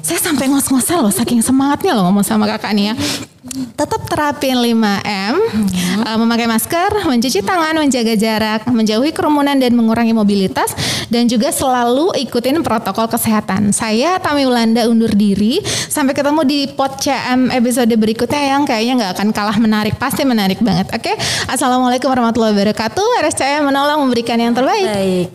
[0.00, 2.94] Saya sampai ngos-ngosan loh saking semangatnya loh ngomong sama kakak nih ya.
[3.72, 5.34] Tetap terapin 5M,
[6.04, 10.76] eh, memakai masker, mencuci tangan, menjaga jarak, menjauhi kerumunan dan mengurangi mobilitas
[11.08, 13.72] dan juga selalu ikutin protokol kesehatan.
[13.72, 15.58] Saya Tami Ulanda undur diri.
[15.64, 20.60] Sampai ketemu di Pod CM episode berikutnya yang kayaknya nggak akan kalah menarik, pasti menarik
[20.60, 20.92] banget.
[20.92, 21.16] Oke,
[21.48, 23.24] Assalamualaikum warahmatullahi wabarakatuh.
[23.24, 24.84] RSCM menolong memberikan yang terbaik.
[24.84, 25.28] Baik.